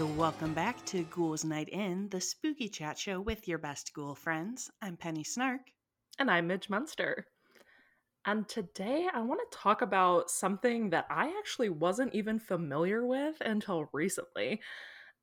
welcome 0.00 0.54
back 0.54 0.82
to 0.86 1.04
Ghouls 1.04 1.44
Night 1.44 1.68
In, 1.68 2.08
the 2.08 2.20
spooky 2.20 2.66
chat 2.66 2.98
show 2.98 3.20
with 3.20 3.46
your 3.46 3.58
best 3.58 3.92
ghoul 3.92 4.14
friends. 4.14 4.70
I'm 4.80 4.96
Penny 4.96 5.22
Snark. 5.22 5.60
And 6.18 6.30
I'm 6.30 6.46
Midge 6.46 6.70
Munster. 6.70 7.26
And 8.24 8.48
today 8.48 9.06
I 9.12 9.20
want 9.20 9.40
to 9.40 9.58
talk 9.58 9.82
about 9.82 10.30
something 10.30 10.90
that 10.90 11.06
I 11.10 11.34
actually 11.38 11.68
wasn't 11.68 12.14
even 12.14 12.38
familiar 12.38 13.06
with 13.06 13.36
until 13.42 13.90
recently. 13.92 14.60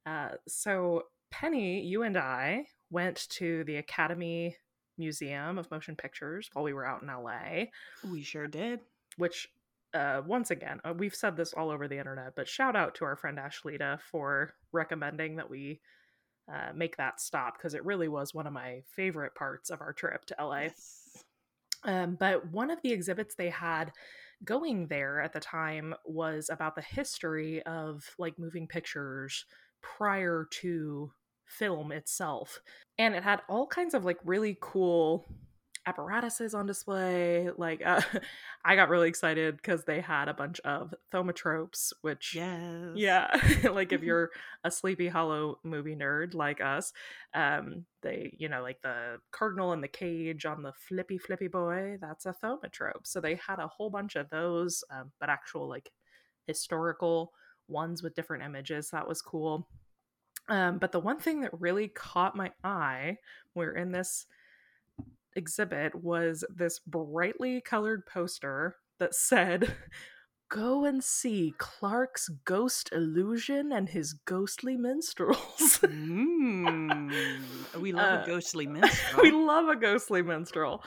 Uh, 0.05 0.29
so, 0.47 1.05
Penny, 1.31 1.81
you 1.81 2.03
and 2.03 2.15
I 2.15 2.65
went 2.91 3.27
to 3.31 3.63
the 3.63 3.77
Academy 3.77 4.55
Museum 4.99 5.57
of 5.57 5.69
Motion 5.71 5.95
Pictures 5.95 6.49
while 6.53 6.63
we 6.63 6.73
were 6.73 6.85
out 6.85 7.01
in 7.01 7.07
LA. 7.07 7.65
We 8.09 8.21
sure 8.21 8.47
did. 8.47 8.81
Which, 9.17 9.49
uh, 9.93 10.21
once 10.25 10.51
again, 10.51 10.79
uh, 10.83 10.93
we've 10.95 11.15
said 11.15 11.35
this 11.35 11.53
all 11.53 11.69
over 11.69 11.87
the 11.87 11.97
internet, 11.97 12.35
but 12.35 12.47
shout 12.47 12.75
out 12.75 12.95
to 12.95 13.05
our 13.05 13.15
friend 13.15 13.37
Ashlita 13.37 13.99
for 14.01 14.53
recommending 14.71 15.37
that 15.37 15.49
we 15.49 15.81
uh, 16.51 16.71
make 16.75 16.97
that 16.97 17.19
stop 17.19 17.57
because 17.57 17.73
it 17.73 17.85
really 17.85 18.07
was 18.07 18.33
one 18.33 18.47
of 18.47 18.53
my 18.53 18.81
favorite 18.95 19.35
parts 19.35 19.69
of 19.69 19.81
our 19.81 19.93
trip 19.93 20.25
to 20.25 20.35
LA. 20.39 20.61
Yes. 20.61 21.23
Um, 21.83 22.17
but 22.19 22.51
one 22.51 22.71
of 22.71 22.79
the 22.83 22.91
exhibits 22.91 23.35
they 23.35 23.49
had 23.49 23.91
going 24.43 24.87
there 24.87 25.21
at 25.21 25.33
the 25.33 25.39
time 25.39 25.93
was 26.05 26.49
about 26.49 26.75
the 26.75 26.81
history 26.81 27.61
of 27.63 28.03
like 28.17 28.39
moving 28.39 28.67
pictures 28.67 29.45
prior 29.81 30.47
to 30.61 31.11
film 31.45 31.91
itself. 31.91 32.59
And 32.97 33.15
it 33.15 33.23
had 33.23 33.41
all 33.49 33.67
kinds 33.67 33.93
of 33.93 34.05
like 34.05 34.19
really 34.23 34.57
cool 34.61 35.25
apparatuses 35.89 36.53
on 36.53 36.65
display. 36.65 37.49
Like, 37.57 37.85
uh, 37.85 38.01
I 38.65 38.75
got 38.75 38.89
really 38.89 39.09
excited 39.09 39.57
because 39.57 39.83
they 39.83 40.01
had 40.01 40.27
a 40.27 40.33
bunch 40.33 40.59
of 40.61 40.93
thaumatropes, 41.11 41.91
which, 42.01 42.35
yes. 42.35 42.91
yeah, 42.95 43.27
like 43.71 43.91
if 43.91 44.03
you're 44.03 44.29
a 44.63 44.71
Sleepy 44.71 45.07
Hollow 45.07 45.59
movie 45.63 45.95
nerd 45.95 46.33
like 46.33 46.61
us, 46.61 46.93
um, 47.33 47.85
they, 48.01 48.35
you 48.37 48.49
know, 48.49 48.61
like 48.61 48.81
the 48.81 49.17
cardinal 49.31 49.73
in 49.73 49.81
the 49.81 49.87
cage 49.87 50.45
on 50.45 50.61
the 50.61 50.73
flippy 50.73 51.17
flippy 51.17 51.47
boy, 51.47 51.97
that's 51.99 52.25
a 52.25 52.35
thaumatrope. 52.43 53.05
So 53.05 53.19
they 53.19 53.35
had 53.35 53.59
a 53.59 53.67
whole 53.67 53.89
bunch 53.89 54.15
of 54.15 54.29
those, 54.29 54.83
um, 54.91 55.11
but 55.19 55.29
actual 55.29 55.67
like 55.67 55.91
historical 56.45 57.33
ones 57.67 58.03
with 58.03 58.15
different 58.15 58.43
images. 58.43 58.89
That 58.89 59.07
was 59.07 59.21
cool. 59.21 59.67
Um, 60.47 60.79
but 60.79 60.91
the 60.91 60.99
one 60.99 61.19
thing 61.19 61.41
that 61.41 61.59
really 61.59 61.87
caught 61.87 62.35
my 62.35 62.51
eye, 62.63 63.17
we're 63.53 63.75
in 63.75 63.91
this 63.91 64.25
exhibit, 65.39 65.95
was 65.95 66.43
this 66.53 66.79
brightly 66.85 67.61
colored 67.61 68.05
poster 68.05 68.75
that 68.99 69.15
said, 69.15 69.75
Go 70.49 70.83
and 70.83 71.03
see 71.03 71.53
Clark's 71.59 72.27
ghost 72.43 72.89
illusion 72.91 73.71
and 73.71 73.87
his 73.87 74.13
ghostly 74.13 74.77
minstrels. 74.77 75.37
mm, 75.83 77.13
we 77.79 77.91
love 77.91 78.21
uh, 78.21 78.23
a 78.23 78.25
ghostly 78.25 78.65
minstrel. 78.67 79.21
we 79.21 79.29
love 79.29 79.67
a 79.67 79.75
ghostly 79.75 80.23
minstrel. 80.23 80.83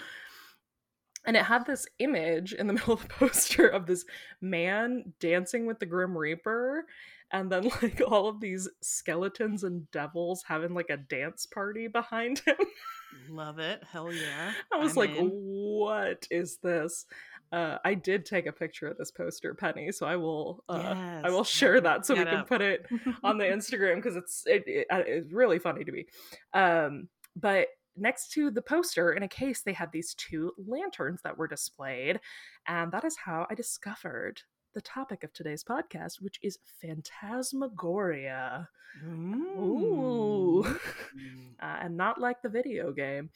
And 1.25 1.37
it 1.37 1.45
had 1.45 1.65
this 1.65 1.87
image 2.01 2.53
in 2.53 2.67
the 2.67 2.73
middle 2.73 2.95
of 2.95 3.03
the 3.03 3.09
poster 3.09 3.69
of 3.69 3.87
this 3.87 4.05
man 4.41 5.13
dancing 5.21 5.67
with 5.67 5.79
the 5.79 5.87
Grim 5.87 6.19
Reaper 6.19 6.87
and 7.33 7.51
then 7.51 7.71
like 7.83 8.01
all 8.07 8.29
of 8.29 8.41
these 8.41 8.69
skeletons 8.83 9.65
and 9.65 9.91
devils 9.91 10.45
having 10.47 10.75
like 10.75 10.91
a 10.91 10.97
dance 10.97 11.47
party 11.47 11.89
behind 11.89 12.41
him. 12.41 12.57
Love 13.29 13.59
it. 13.59 13.83
Hell 13.91 14.13
yeah. 14.13 14.53
I 14.73 14.77
was 14.77 14.93
I'm 14.93 14.97
like, 14.97 15.17
in. 15.17 15.29
what 15.29 16.27
is 16.31 16.59
this? 16.63 17.07
Uh, 17.51 17.77
I 17.85 17.93
did 17.95 18.25
take 18.25 18.47
a 18.47 18.53
picture 18.53 18.89
of 18.89 18.97
this 18.97 19.11
poster, 19.11 19.55
Penny, 19.55 19.93
so 19.93 20.07
I 20.07 20.17
will 20.17 20.65
uh, 20.69 20.81
yes. 20.83 21.23
I 21.25 21.31
will 21.31 21.45
share 21.45 21.81
that 21.83 22.07
so 22.07 22.15
we 22.15 22.25
can 22.25 22.35
up. 22.35 22.49
put 22.49 22.63
it 22.63 22.87
on 23.23 23.37
the 23.37 23.45
Instagram 23.45 23.97
because 23.97 24.17
it's 24.17 24.45
it, 24.47 24.65
it, 24.67 24.87
uh, 24.91 25.03
it's 25.07 25.33
really 25.33 25.59
funny 25.59 25.85
to 25.85 25.93
me. 25.93 26.07
Um, 26.55 27.09
but 27.37 27.69
next 27.95 28.33
to 28.33 28.51
the 28.51 28.63
poster 28.63 29.13
in 29.13 29.23
a 29.23 29.29
case, 29.29 29.61
they 29.61 29.75
had 29.75 29.93
these 29.93 30.15
two 30.15 30.53
lanterns 30.67 31.21
that 31.25 31.37
were 31.37 31.47
displayed, 31.47 32.21
and 32.67 32.91
that 32.93 33.05
is 33.05 33.17
how 33.23 33.47
I 33.51 33.55
discovered 33.55 34.41
the 34.73 34.81
topic 34.81 35.25
of 35.25 35.33
today's 35.33 35.65
podcast, 35.65 36.21
which 36.21 36.39
is 36.43 36.59
phantasmagoria. 36.81 38.69
Mm. 39.05 39.35
Ooh. 39.59 40.65
Mm. 40.65 41.53
uh, 41.63 41.77
and 41.83 41.97
not 41.97 42.21
like 42.21 42.43
the 42.43 42.49
video 42.49 42.93
game. 42.93 43.31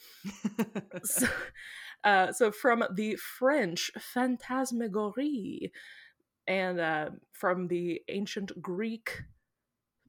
so, 1.03 1.27
uh, 2.05 2.33
so, 2.33 2.51
from 2.51 2.85
the 2.95 3.17
French 3.17 3.91
phantasmagorie, 3.99 5.73
and 6.47 6.79
uh, 6.81 7.11
from 7.33 7.69
the 7.69 8.03
ancient 8.09 8.61
Greek 8.63 9.23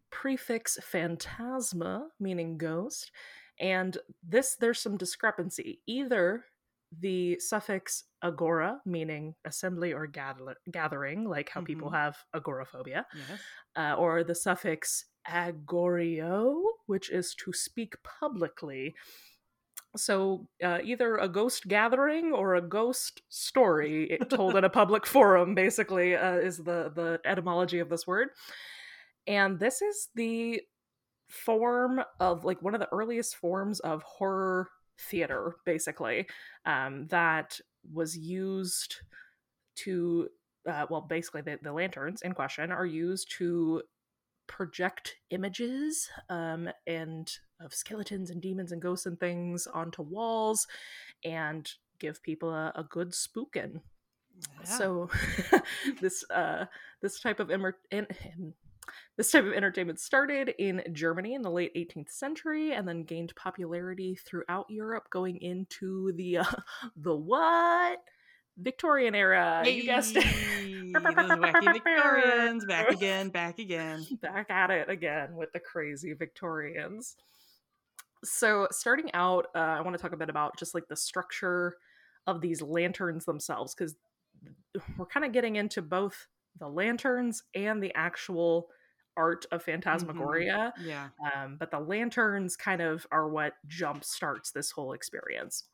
prefix 0.10 0.78
phantasma, 0.82 2.08
meaning 2.20 2.58
ghost, 2.58 3.12
and 3.60 3.98
this 4.28 4.56
there's 4.56 4.80
some 4.80 4.98
discrepancy. 4.98 5.82
Either 5.88 6.46
the 6.98 7.40
suffix 7.40 8.06
agora, 8.24 8.80
meaning 8.86 9.36
assembly 9.46 9.94
or 9.94 10.08
gather- 10.08 10.58
gathering, 10.72 11.24
like 11.24 11.50
how 11.50 11.60
mm-hmm. 11.60 11.66
people 11.66 11.90
have 11.92 12.18
agoraphobia, 12.34 13.06
yes. 13.16 13.40
uh, 13.76 13.96
or 13.96 14.24
the 14.24 14.36
suffix 14.36 15.06
agorio, 15.30 16.62
which 16.86 17.10
is 17.10 17.36
to 17.36 17.54
speak 17.54 17.96
publicly. 18.04 18.96
So 19.96 20.48
uh, 20.64 20.80
either 20.84 21.16
a 21.18 21.30
ghost 21.30 21.68
gathering 21.68 22.32
or 22.32 22.56
a 22.56 22.62
ghost 22.62 23.22
story 23.30 24.20
told 24.30 24.56
in 24.56 24.64
a 24.64 24.70
public 24.70 25.06
forum, 25.06 25.56
basically, 25.56 26.16
uh, 26.16 26.36
is 26.36 26.58
the 26.58 26.92
the 26.94 27.20
etymology 27.26 27.80
of 27.80 27.90
this 27.90 28.06
word. 28.06 28.30
And 29.26 29.60
this 29.60 29.82
is 29.82 30.10
the 30.16 30.62
form 31.28 32.02
of 32.20 32.46
like 32.46 32.62
one 32.62 32.74
of 32.74 32.80
the 32.80 32.92
earliest 32.92 33.36
forms 33.36 33.80
of 33.82 34.04
horror 34.04 34.70
theater, 35.00 35.56
basically, 35.66 36.28
um, 36.66 37.08
that 37.10 37.60
was 37.92 38.18
used 38.18 38.98
to, 39.78 40.30
uh, 40.68 40.86
well, 40.90 41.02
basically, 41.02 41.42
the, 41.42 41.60
the 41.62 41.72
lanterns 41.72 42.22
in 42.22 42.34
question 42.34 42.72
are 42.72 42.86
used 42.86 43.32
to 43.38 43.82
project 44.48 45.18
images 45.30 46.10
um, 46.30 46.70
and 46.86 47.32
of 47.60 47.74
skeletons 47.74 48.30
and 48.30 48.42
demons 48.42 48.72
and 48.72 48.82
ghosts 48.82 49.06
and 49.06 49.20
things 49.20 49.68
onto 49.68 50.02
walls 50.02 50.68
and 51.24 51.72
give 52.00 52.24
people 52.24 52.50
a, 52.50 52.72
a 52.76 52.84
good 52.84 53.12
spookin. 53.12 53.82
Yeah. 54.60 54.66
So 54.66 55.10
this 56.02 56.24
uh, 56.30 56.66
this 57.02 57.20
type 57.20 57.40
of 57.40 57.50
immer- 57.50 57.78
in, 57.92 58.08
in, 58.24 58.54
this 59.18 59.32
type 59.32 59.46
of 59.46 59.54
entertainment 59.54 60.00
started 60.00 60.54
in 60.60 60.84
Germany 60.92 61.34
in 61.34 61.42
the 61.42 61.52
late 61.52 61.74
18th 61.76 62.10
century 62.10 62.74
and 62.74 62.88
then 62.88 63.04
gained 63.04 63.36
popularity 63.36 64.16
throughout 64.16 64.66
Europe 64.70 65.10
going 65.10 65.38
into 65.38 66.12
the 66.14 66.38
uh, 66.38 66.46
the 66.96 67.16
what? 67.16 68.00
Victorian 68.60 69.14
era. 69.14 69.62
Hey, 69.64 69.76
you 69.76 69.84
guessed 69.84 70.16
it. 70.16 70.24
Those 70.94 71.04
wacky 71.04 71.74
Victorians 71.74 72.66
back 72.66 72.90
again, 72.90 73.30
back 73.30 73.60
again. 73.60 74.06
Back 74.22 74.50
at 74.50 74.72
it 74.72 74.90
again 74.90 75.36
with 75.36 75.52
the 75.54 75.60
crazy 75.60 76.14
Victorians. 76.14 77.16
So, 78.24 78.68
starting 78.72 79.12
out, 79.14 79.48
uh, 79.54 79.60
I 79.60 79.82
want 79.82 79.96
to 79.96 80.02
talk 80.02 80.14
a 80.14 80.18
bit 80.18 80.30
about 80.30 80.58
just 80.58 80.74
like 80.74 80.88
the 80.88 80.96
structure 80.96 81.76
of 82.26 82.42
these 82.42 82.62
lanterns 82.62 83.26
themselves 83.26 83.76
because 83.76 83.96
we're 84.98 85.06
kind 85.06 85.26
of 85.26 85.32
getting 85.32 85.56
into 85.56 85.82
both 85.82 86.28
the 86.60 86.68
lanterns 86.68 87.44
and 87.54 87.82
the 87.82 87.94
actual 87.96 88.70
art 89.18 89.46
of 89.52 89.62
mm-hmm. 89.62 89.72
phantasmagoria. 89.72 90.74
Mm-hmm. 90.78 90.88
Yeah. 90.88 91.08
Um, 91.36 91.58
but 91.60 91.72
the 91.72 91.80
lanterns 91.80 92.56
kind 92.56 92.82
of 92.82 93.06
are 93.12 93.28
what 93.28 93.54
jump 93.68 94.04
starts 94.04 94.52
this 94.52 94.72
whole 94.72 94.94
experience. 94.94 95.66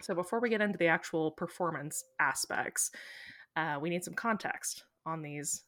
So 0.00 0.14
before 0.14 0.40
we 0.40 0.48
get 0.48 0.62
into 0.62 0.78
the 0.78 0.86
actual 0.86 1.30
performance 1.30 2.04
aspects, 2.18 2.90
uh, 3.56 3.78
we 3.80 3.90
need 3.90 4.04
some 4.04 4.14
context 4.14 4.84
on 5.06 5.22
these. 5.22 5.62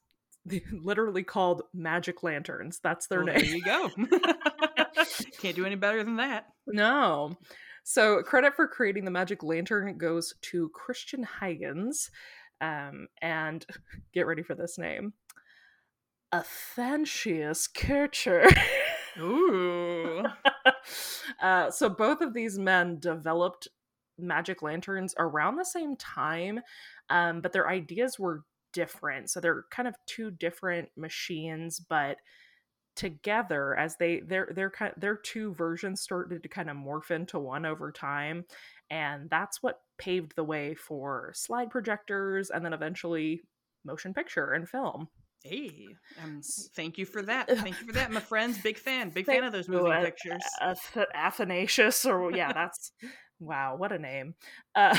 literally 0.73 1.23
called 1.23 1.63
magic 1.73 2.25
lanterns. 2.25 2.81
That's 2.83 3.07
their 3.07 3.25
well, 3.25 3.35
name. 3.35 3.45
There 3.45 3.57
you 3.57 3.63
go. 3.63 3.91
Can't 5.39 5.55
do 5.55 5.65
any 5.65 5.77
better 5.77 6.03
than 6.03 6.17
that. 6.17 6.47
No. 6.67 7.37
So 7.85 8.23
credit 8.23 8.55
for 8.55 8.67
creating 8.67 9.05
the 9.05 9.11
magic 9.11 9.43
lantern 9.43 9.97
goes 9.99 10.35
to 10.43 10.69
Christian 10.71 11.27
Huygens. 11.41 12.11
Um, 12.61 13.09
and 13.21 13.67
get 14.15 14.27
ready 14.27 14.43
for 14.43 14.55
this 14.55 14.79
name. 14.79 15.15
Athanasius 16.33 17.67
Kircher. 17.69 18.49
Ooh. 19.19 20.25
uh, 21.43 21.71
so 21.71 21.89
both 21.89 22.21
of 22.21 22.33
these 22.33 22.59
men 22.59 22.99
developed 22.99 23.69
magic 24.19 24.63
lanterns 24.63 25.15
around 25.19 25.57
the 25.57 25.65
same 25.65 25.97
time, 25.97 26.61
um, 27.11 27.41
but 27.41 27.53
their 27.53 27.69
ideas 27.69 28.19
were 28.19 28.45
different. 28.73 29.31
So 29.31 29.41
they're 29.41 29.65
kind 29.71 29.87
of 29.87 29.95
two 30.07 30.31
different 30.31 30.89
machines, 30.97 31.81
but 31.81 32.17
together 32.95 33.75
as 33.77 33.97
they 33.97 34.21
their 34.21 34.49
their 34.55 34.69
kind 34.71 34.93
their 34.99 35.17
two 35.17 35.55
versions 35.55 36.03
started 36.03 36.43
to 36.43 36.49
kind 36.49 36.69
of 36.69 36.77
morph 36.77 37.11
into 37.11 37.39
one 37.39 37.65
over 37.65 37.91
time 37.91 38.45
and 38.91 39.31
that's 39.31 39.63
what 39.63 39.81
paved 39.97 40.37
the 40.37 40.45
way 40.45 40.75
for 40.75 41.33
slide 41.35 41.71
projectors 41.71 42.51
and 42.51 42.63
then 42.63 42.75
eventually 42.75 43.41
motion 43.85 44.13
picture 44.13 44.53
and 44.53 44.69
film 44.69 45.09
Hey, 45.45 45.89
um, 46.23 46.41
thank 46.77 46.99
you 46.99 47.07
for 47.07 47.23
that. 47.23 47.49
Thank 47.59 47.81
you 47.81 47.87
for 47.87 47.93
that, 47.95 48.13
my 48.13 48.21
friends. 48.21 48.59
Big 48.59 48.79
fan. 48.79 49.11
Big 49.11 49.27
fan 49.27 49.43
of 49.43 49.53
those 49.53 49.69
moving 49.69 49.93
uh, 49.93 50.01
pictures. 50.03 50.43
Uh, 50.61 50.75
Athanasius, 51.15 52.05
or 52.07 52.31
yeah, 52.31 52.53
that's 52.55 52.93
wow, 53.41 53.75
what 53.77 53.91
a 53.91 53.99
name. 53.99 54.35
Uh, 54.75 54.97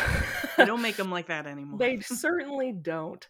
they 0.58 0.66
don't 0.66 0.82
make 0.82 0.96
them 0.98 1.12
like 1.12 1.28
that 1.28 1.48
anymore. 1.48 1.80
they 1.80 2.00
certainly 2.02 2.74
don't. 2.74 3.26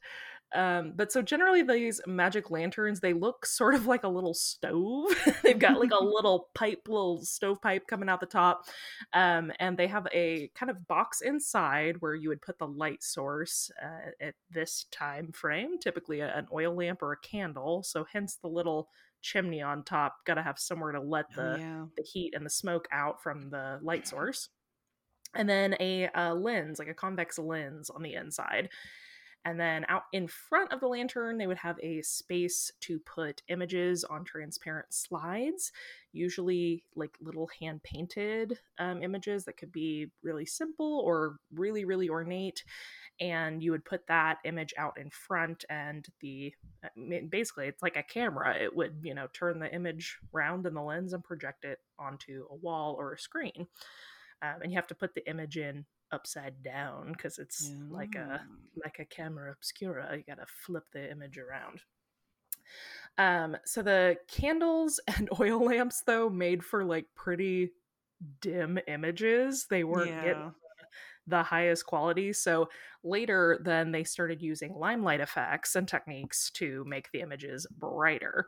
Um, 0.53 0.93
but 0.95 1.11
so 1.11 1.21
generally 1.21 1.63
these 1.63 1.99
magic 2.05 2.51
lanterns, 2.51 2.99
they 2.99 3.13
look 3.13 3.45
sort 3.45 3.75
of 3.75 3.87
like 3.87 4.03
a 4.03 4.09
little 4.09 4.33
stove. 4.33 5.09
They've 5.43 5.57
got 5.57 5.79
like 5.79 5.91
a 5.91 6.03
little 6.03 6.49
pipe, 6.53 6.87
little 6.87 7.23
stovepipe 7.23 7.87
coming 7.87 8.09
out 8.09 8.19
the 8.19 8.25
top. 8.25 8.65
Um, 9.13 9.51
and 9.59 9.77
they 9.77 9.87
have 9.87 10.07
a 10.13 10.49
kind 10.55 10.69
of 10.69 10.87
box 10.87 11.21
inside 11.21 11.97
where 11.99 12.15
you 12.15 12.29
would 12.29 12.41
put 12.41 12.59
the 12.59 12.67
light 12.67 13.03
source 13.03 13.71
uh, 13.83 14.11
at 14.21 14.35
this 14.51 14.85
time 14.91 15.31
frame, 15.31 15.79
typically 15.79 16.19
a, 16.19 16.35
an 16.35 16.47
oil 16.53 16.75
lamp 16.75 17.01
or 17.01 17.13
a 17.13 17.17
candle. 17.17 17.83
So 17.83 18.05
hence 18.11 18.37
the 18.41 18.49
little 18.49 18.89
chimney 19.21 19.61
on 19.61 19.83
top. 19.83 20.17
Got 20.25 20.35
to 20.35 20.43
have 20.43 20.59
somewhere 20.59 20.91
to 20.91 21.01
let 21.01 21.25
oh, 21.31 21.35
the, 21.35 21.53
oh, 21.53 21.57
yeah. 21.57 21.85
the 21.97 22.03
heat 22.03 22.33
and 22.35 22.45
the 22.45 22.49
smoke 22.49 22.87
out 22.91 23.23
from 23.23 23.49
the 23.49 23.79
light 23.81 24.07
source. 24.07 24.49
And 25.35 25.49
then 25.49 25.75
a, 25.79 26.09
a 26.13 26.33
lens, 26.35 26.77
like 26.77 26.89
a 26.89 26.93
convex 26.93 27.39
lens 27.39 27.89
on 27.89 28.03
the 28.03 28.13
inside. 28.13 28.69
And 29.45 29.59
then 29.59 29.85
out 29.89 30.03
in 30.13 30.27
front 30.27 30.71
of 30.71 30.79
the 30.79 30.87
lantern, 30.87 31.37
they 31.37 31.47
would 31.47 31.57
have 31.57 31.77
a 31.81 32.01
space 32.01 32.71
to 32.81 32.99
put 32.99 33.41
images 33.49 34.05
on 34.05 34.23
transparent 34.23 34.93
slides, 34.93 35.73
usually 36.13 36.85
like 36.95 37.17
little 37.21 37.49
hand 37.59 37.83
painted 37.83 38.57
um, 38.79 39.03
images 39.03 39.43
that 39.45 39.57
could 39.57 39.71
be 39.73 40.11
really 40.23 40.45
simple 40.45 41.01
or 41.05 41.37
really, 41.53 41.83
really 41.83 42.09
ornate. 42.09 42.63
And 43.19 43.61
you 43.61 43.71
would 43.71 43.85
put 43.85 44.07
that 44.07 44.37
image 44.45 44.73
out 44.77 44.97
in 44.97 45.09
front, 45.09 45.65
and 45.69 46.07
the 46.21 46.53
uh, 46.83 47.19
basically 47.29 47.67
it's 47.67 47.83
like 47.83 47.97
a 47.97 48.03
camera. 48.03 48.55
It 48.55 48.75
would, 48.75 49.01
you 49.03 49.13
know, 49.13 49.27
turn 49.33 49.59
the 49.59 49.73
image 49.73 50.17
round 50.31 50.65
in 50.65 50.73
the 50.73 50.81
lens 50.81 51.13
and 51.13 51.23
project 51.23 51.65
it 51.65 51.79
onto 51.99 52.45
a 52.49 52.55
wall 52.55 52.95
or 52.97 53.13
a 53.13 53.19
screen. 53.19 53.67
Um, 54.41 54.61
and 54.61 54.71
you 54.71 54.77
have 54.77 54.87
to 54.87 54.95
put 54.95 55.13
the 55.13 55.27
image 55.29 55.57
in 55.57 55.85
upside 56.13 56.61
down 56.63 57.11
because 57.11 57.39
it's 57.39 57.69
yeah. 57.69 57.77
like 57.89 58.15
a 58.15 58.41
like 58.83 58.99
a 58.99 59.05
camera 59.05 59.51
obscura. 59.51 60.15
You 60.15 60.23
gotta 60.27 60.45
flip 60.65 60.83
the 60.93 61.09
image 61.11 61.37
around. 61.37 61.81
Um, 63.17 63.57
so 63.65 63.81
the 63.81 64.17
candles 64.27 64.99
and 65.17 65.29
oil 65.39 65.63
lamps 65.65 66.03
though 66.05 66.29
made 66.29 66.63
for 66.63 66.85
like 66.85 67.07
pretty 67.15 67.71
dim 68.41 68.79
images. 68.87 69.65
They 69.69 69.83
weren't 69.83 70.11
yeah. 70.11 70.23
getting 70.23 70.53
the 71.25 71.43
highest 71.43 71.85
quality. 71.85 72.33
So 72.33 72.69
later 73.03 73.59
then 73.63 73.91
they 73.91 74.03
started 74.03 74.41
using 74.41 74.75
limelight 74.75 75.21
effects 75.21 75.75
and 75.75 75.87
techniques 75.87 76.51
to 76.51 76.83
make 76.85 77.11
the 77.11 77.21
images 77.21 77.65
brighter. 77.77 78.47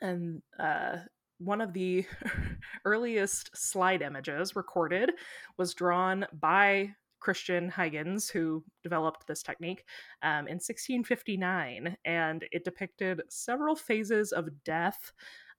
And 0.00 0.42
uh 0.58 0.96
one 1.38 1.60
of 1.60 1.72
the 1.72 2.04
earliest 2.84 3.56
slide 3.56 4.02
images 4.02 4.56
recorded 4.56 5.12
was 5.58 5.74
drawn 5.74 6.26
by 6.32 6.94
Christian 7.20 7.68
Huygens, 7.70 8.28
who 8.28 8.62
developed 8.82 9.26
this 9.26 9.42
technique 9.42 9.84
um, 10.22 10.46
in 10.46 10.56
1659, 10.56 11.96
and 12.04 12.44
it 12.52 12.64
depicted 12.64 13.22
several 13.28 13.74
phases 13.74 14.32
of 14.32 14.48
death, 14.64 15.12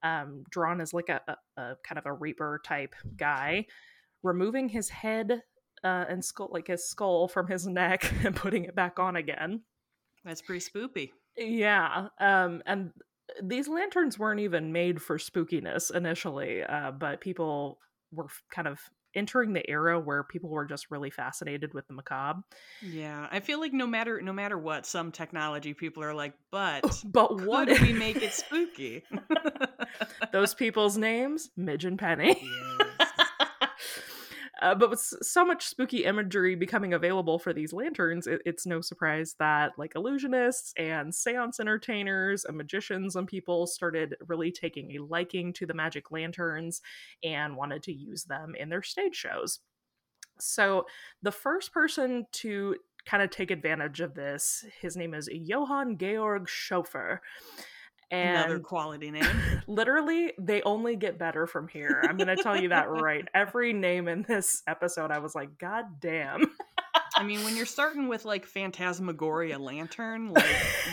um, 0.03 0.43
drawn 0.49 0.79
as 0.79 0.93
like 0.93 1.09
a, 1.09 1.21
a, 1.27 1.61
a, 1.61 1.75
kind 1.83 1.97
of 1.97 2.05
a 2.05 2.13
reaper 2.13 2.61
type 2.63 2.95
guy, 3.17 3.65
removing 4.23 4.69
his 4.69 4.89
head 4.89 5.41
uh, 5.83 6.05
and 6.07 6.23
skull, 6.23 6.49
like 6.51 6.67
his 6.67 6.87
skull, 6.87 7.27
from 7.27 7.47
his 7.47 7.67
neck 7.67 8.11
and 8.23 8.35
putting 8.35 8.65
it 8.65 8.75
back 8.75 8.99
on 8.99 9.15
again. 9.15 9.61
That's 10.23 10.41
pretty 10.41 10.65
spoopy. 10.65 11.11
Yeah, 11.35 12.07
um, 12.19 12.61
and 12.65 12.91
these 13.41 13.67
lanterns 13.67 14.17
weren't 14.17 14.39
even 14.39 14.71
made 14.71 15.01
for 15.01 15.17
spookiness 15.17 15.93
initially, 15.93 16.63
uh, 16.63 16.91
but 16.91 17.21
people 17.21 17.79
were 18.11 18.27
kind 18.51 18.67
of 18.67 18.79
entering 19.15 19.53
the 19.53 19.67
era 19.69 19.99
where 19.99 20.23
people 20.23 20.49
were 20.49 20.65
just 20.65 20.91
really 20.91 21.09
fascinated 21.09 21.73
with 21.73 21.87
the 21.87 21.93
macabre. 21.93 22.41
Yeah, 22.81 23.27
I 23.31 23.39
feel 23.39 23.59
like 23.59 23.73
no 23.73 23.87
matter 23.87 24.21
no 24.21 24.33
matter 24.33 24.57
what, 24.57 24.85
some 24.85 25.11
technology 25.11 25.73
people 25.73 26.03
are 26.03 26.13
like, 26.13 26.33
but 26.51 26.83
but 27.05 27.41
what 27.41 27.67
do 27.67 27.77
we 27.81 27.93
make 27.93 28.21
it 28.21 28.33
spooky? 28.33 29.03
Those 30.31 30.53
people's 30.53 30.97
names, 30.97 31.49
Midge 31.57 31.85
and 31.85 31.97
Penny. 31.97 32.39
Yes. 32.79 32.86
Uh, 34.61 34.73
but 34.73 34.89
with 34.89 34.99
so 34.99 35.45
much 35.45 35.67
spooky 35.67 36.03
imagery 36.03 36.55
becoming 36.55 36.93
available 36.93 37.37
for 37.37 37.53
these 37.53 37.73
lanterns, 37.73 38.27
it, 38.27 38.41
it's 38.45 38.65
no 38.65 38.81
surprise 38.81 39.35
that 39.39 39.73
like 39.77 39.93
illusionists 39.93 40.71
and 40.77 41.13
seance 41.13 41.59
entertainers 41.59 42.45
and 42.45 42.57
magicians 42.57 43.15
and 43.15 43.27
people 43.27 43.67
started 43.67 44.15
really 44.27 44.51
taking 44.51 44.95
a 44.95 45.03
liking 45.03 45.53
to 45.53 45.65
the 45.65 45.73
magic 45.73 46.11
lanterns 46.11 46.81
and 47.23 47.55
wanted 47.55 47.83
to 47.83 47.93
use 47.93 48.23
them 48.23 48.55
in 48.57 48.69
their 48.69 48.83
stage 48.83 49.15
shows. 49.15 49.59
So 50.39 50.85
the 51.21 51.31
first 51.31 51.71
person 51.71 52.25
to 52.33 52.75
kind 53.05 53.23
of 53.23 53.29
take 53.29 53.51
advantage 53.51 54.01
of 54.01 54.15
this, 54.15 54.65
his 54.81 54.97
name 54.97 55.13
is 55.13 55.29
Johann 55.31 55.97
Georg 55.97 56.47
Schoeffer 56.47 57.19
and 58.11 58.37
Another 58.37 58.59
quality 58.59 59.11
name. 59.11 59.25
literally, 59.67 60.33
they 60.39 60.61
only 60.61 60.95
get 60.95 61.17
better 61.17 61.47
from 61.47 61.67
here. 61.67 62.01
I'm 62.07 62.17
going 62.17 62.35
to 62.35 62.41
tell 62.41 62.59
you 62.59 62.69
that 62.69 62.89
right. 62.89 63.27
Every 63.33 63.73
name 63.73 64.07
in 64.07 64.23
this 64.27 64.63
episode, 64.67 65.11
I 65.11 65.19
was 65.19 65.35
like, 65.35 65.57
God 65.57 65.85
damn. 65.99 66.51
I 67.15 67.23
mean, 67.23 67.43
when 67.43 67.55
you're 67.55 67.65
starting 67.65 68.07
with 68.07 68.25
like 68.25 68.45
Phantasmagoria 68.45 69.57
Lantern, 69.57 70.33
like 70.33 70.45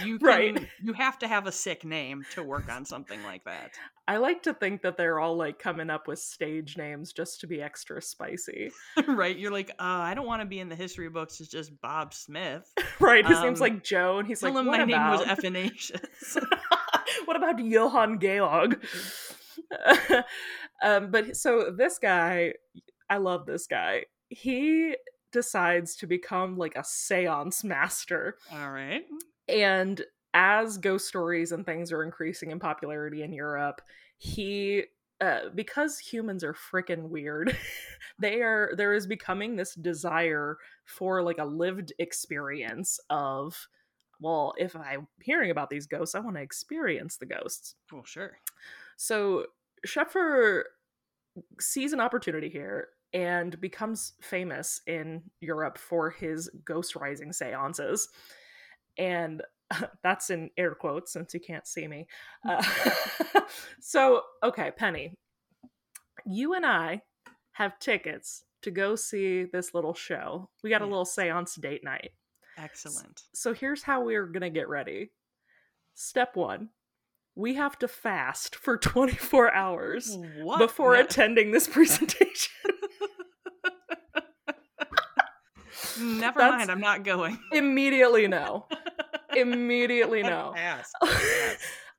you 0.05 0.19
can, 0.19 0.26
right. 0.26 0.69
you 0.82 0.94
have 0.94 1.19
to 1.19 1.28
have 1.28 1.46
a 1.46 1.52
sick 1.52 1.84
name 1.84 2.25
to 2.32 2.43
work 2.43 2.72
on 2.72 2.87
something 2.87 3.22
like 3.25 3.44
that. 3.44 3.72
I 4.08 4.17
like 4.17 4.43
to 4.44 4.55
think 4.55 4.82
that 4.82 4.96
they're 4.96 5.20
all 5.20 5.37
like 5.37 5.58
coming 5.58 5.90
up 5.90 6.08
with 6.08 6.19
stage 6.19 6.78
names 6.78 7.12
just 7.12 7.41
to 7.41 7.46
be 7.46 7.60
extra 7.60 8.00
spicy. 8.00 8.70
right? 9.06 9.36
You're 9.36 9.53
like, 9.53 9.70
uh, 9.72 9.82
I 9.82 10.15
don't 10.15 10.27
want 10.27 10.41
to 10.41 10.46
be 10.46 10.60
in 10.60 10.70
the 10.70 10.77
history 10.77 11.10
books 11.10 11.43
as 11.43 11.48
just 11.48 11.79
Bob 11.82 12.15
Smith. 12.15 12.72
right. 13.00 13.27
His 13.27 13.38
um, 13.38 13.44
name's 13.44 13.60
like 13.60 13.84
Joe, 13.84 14.19
and 14.19 14.27
he's 14.27 14.43
like, 14.43 14.55
my 14.55 14.60
about? 14.62 14.88
name 14.88 15.10
was 15.10 15.27
Athanasius 15.27 16.38
what 17.24 17.36
about 17.36 17.64
Johann 17.64 18.18
Georg? 18.18 18.84
um, 20.82 21.10
but 21.10 21.36
so 21.36 21.72
this 21.76 21.98
guy, 21.98 22.54
I 23.08 23.18
love 23.18 23.46
this 23.46 23.66
guy. 23.66 24.04
He 24.28 24.96
decides 25.32 25.96
to 25.96 26.06
become 26.06 26.56
like 26.56 26.76
a 26.76 26.84
seance 26.84 27.64
master. 27.64 28.36
All 28.52 28.70
right. 28.70 29.04
And 29.48 30.02
as 30.32 30.78
ghost 30.78 31.06
stories 31.06 31.52
and 31.52 31.64
things 31.64 31.92
are 31.92 32.02
increasing 32.02 32.50
in 32.50 32.58
popularity 32.58 33.22
in 33.22 33.32
Europe, 33.32 33.80
he 34.16 34.84
uh, 35.20 35.48
because 35.54 35.98
humans 35.98 36.42
are 36.42 36.54
freaking 36.54 37.08
weird, 37.08 37.56
they 38.18 38.42
are 38.42 38.72
there 38.76 38.92
is 38.92 39.06
becoming 39.06 39.56
this 39.56 39.74
desire 39.74 40.58
for 40.84 41.22
like 41.22 41.38
a 41.38 41.44
lived 41.44 41.92
experience 41.98 42.98
of 43.10 43.68
well, 44.20 44.54
if 44.58 44.74
I'm 44.76 45.08
hearing 45.20 45.50
about 45.50 45.70
these 45.70 45.86
ghosts, 45.86 46.14
I 46.14 46.20
want 46.20 46.36
to 46.36 46.42
experience 46.42 47.16
the 47.16 47.26
ghosts. 47.26 47.74
Well, 47.92 48.04
sure. 48.04 48.38
So 48.96 49.46
Schoeffer 49.86 50.64
sees 51.60 51.92
an 51.92 52.00
opportunity 52.00 52.48
here 52.48 52.88
and 53.12 53.60
becomes 53.60 54.14
famous 54.20 54.80
in 54.86 55.22
Europe 55.40 55.78
for 55.78 56.10
his 56.10 56.50
ghost 56.64 56.96
rising 56.96 57.32
seances. 57.32 58.08
And 58.98 59.42
that's 60.02 60.30
in 60.30 60.50
air 60.56 60.74
quotes 60.74 61.12
since 61.12 61.34
you 61.34 61.40
can't 61.40 61.66
see 61.66 61.86
me. 61.86 62.06
Uh, 62.48 62.62
so, 63.80 64.22
okay, 64.42 64.70
Penny, 64.76 65.14
you 66.26 66.54
and 66.54 66.66
I 66.66 67.02
have 67.52 67.78
tickets 67.78 68.44
to 68.62 68.70
go 68.70 68.96
see 68.96 69.44
this 69.44 69.74
little 69.74 69.94
show. 69.94 70.48
We 70.62 70.70
got 70.70 70.82
a 70.82 70.86
little 70.86 71.04
seance 71.04 71.54
date 71.54 71.84
night. 71.84 72.10
Excellent. 72.64 73.22
So 73.34 73.52
here's 73.52 73.82
how 73.82 74.02
we're 74.02 74.26
going 74.26 74.42
to 74.42 74.50
get 74.50 74.68
ready. 74.68 75.10
Step 75.94 76.34
one 76.34 76.70
we 77.36 77.54
have 77.54 77.78
to 77.80 77.88
fast 77.88 78.54
for 78.54 78.76
24 78.76 79.52
hours 79.52 80.16
what? 80.40 80.58
before 80.58 80.94
attending 80.94 81.50
this 81.50 81.66
presentation. 81.66 82.52
Never 86.00 86.40
That's 86.40 86.56
mind, 86.56 86.70
I'm 86.70 86.80
not 86.80 87.04
going. 87.04 87.38
Immediately 87.52 88.26
no. 88.28 88.66
immediately 89.36 90.22
no. 90.22 90.54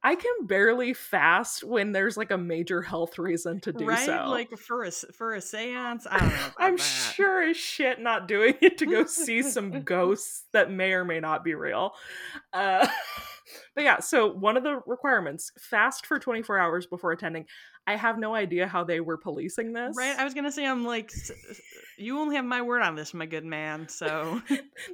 I 0.06 0.14
can 0.14 0.46
barely 0.46 0.94
fast 0.94 1.64
when 1.64 1.92
there's 1.92 2.16
like 2.16 2.30
a 2.30 2.38
major 2.38 2.84
health 2.84 3.18
reason 3.18 3.60
to 3.62 3.74
do 3.74 3.86
right? 3.86 4.06
so. 4.06 4.26
Like 4.28 4.56
for 4.56 4.84
a 4.84 4.92
for 4.92 5.34
a 5.34 5.40
séance, 5.40 6.06
I 6.08 6.20
don't 6.20 6.30
know. 6.30 6.48
I'm 6.60 6.76
that. 6.78 6.84
sure 6.84 7.42
as 7.42 7.58
shit 7.58 8.00
not 8.00 8.28
doing 8.28 8.54
it 8.62 8.78
to 8.78 8.86
go 8.86 9.08
see 9.08 9.42
some 9.42 9.82
ghosts 9.84 10.44
that 10.54 10.70
may 10.70 10.94
or 10.94 11.06
may 11.06 11.20
not 11.20 11.44
be 11.44 11.56
real. 11.56 11.96
Uh, 12.54 12.88
but 13.74 13.84
yeah, 13.84 14.00
so 14.00 14.32
one 14.32 14.58
of 14.58 14.64
the 14.64 14.80
requirements: 14.86 15.52
fast 15.58 16.06
for 16.06 16.20
24 16.20 16.60
hours 16.60 16.86
before 16.86 17.12
attending. 17.12 17.48
I 17.88 17.96
have 17.96 18.20
no 18.20 18.36
idea 18.36 18.68
how 18.68 18.84
they 18.84 19.00
were 19.00 19.18
policing 19.18 19.74
this. 19.74 19.96
Right? 19.98 20.18
I 20.18 20.24
was 20.24 20.36
gonna 20.36 20.52
say, 20.52 20.68
I'm 20.68 20.86
like, 20.86 21.12
you 21.98 22.20
only 22.20 22.36
have 22.36 22.46
my 22.46 22.62
word 22.62 22.84
on 22.84 22.96
this, 22.96 23.14
my 23.14 23.26
good 23.26 23.46
man. 23.46 23.88
So 23.90 24.40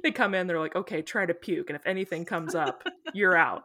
they 0.02 0.10
come 0.10 0.34
in, 0.34 0.46
they're 0.46 0.58
like, 0.58 0.76
okay, 0.76 1.02
try 1.02 1.26
to 1.26 1.34
puke, 1.34 1.68
and 1.68 1.76
if 1.76 1.86
anything 1.86 2.24
comes 2.24 2.54
up, 2.54 2.86
you're 3.12 3.36
out. 3.36 3.64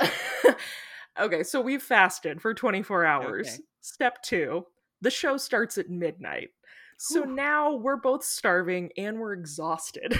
okay, 1.20 1.42
so 1.42 1.60
we've 1.60 1.82
fasted 1.82 2.40
for 2.40 2.54
24 2.54 3.04
hours. 3.04 3.48
Okay. 3.48 3.58
Step 3.80 4.22
two, 4.22 4.66
the 5.00 5.10
show 5.10 5.36
starts 5.36 5.78
at 5.78 5.88
midnight. 5.88 6.50
So 6.98 7.22
Whew. 7.22 7.34
now 7.34 7.74
we're 7.74 7.96
both 7.96 8.24
starving 8.24 8.90
and 8.96 9.18
we're 9.18 9.32
exhausted. 9.32 10.18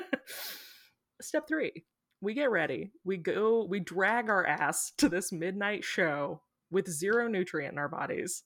Step 1.20 1.48
three, 1.48 1.84
we 2.20 2.34
get 2.34 2.50
ready. 2.50 2.92
We 3.04 3.16
go, 3.16 3.66
we 3.68 3.80
drag 3.80 4.30
our 4.30 4.46
ass 4.46 4.92
to 4.98 5.08
this 5.08 5.32
midnight 5.32 5.84
show 5.84 6.42
with 6.70 6.88
zero 6.88 7.28
nutrient 7.28 7.72
in 7.72 7.78
our 7.78 7.88
bodies. 7.88 8.44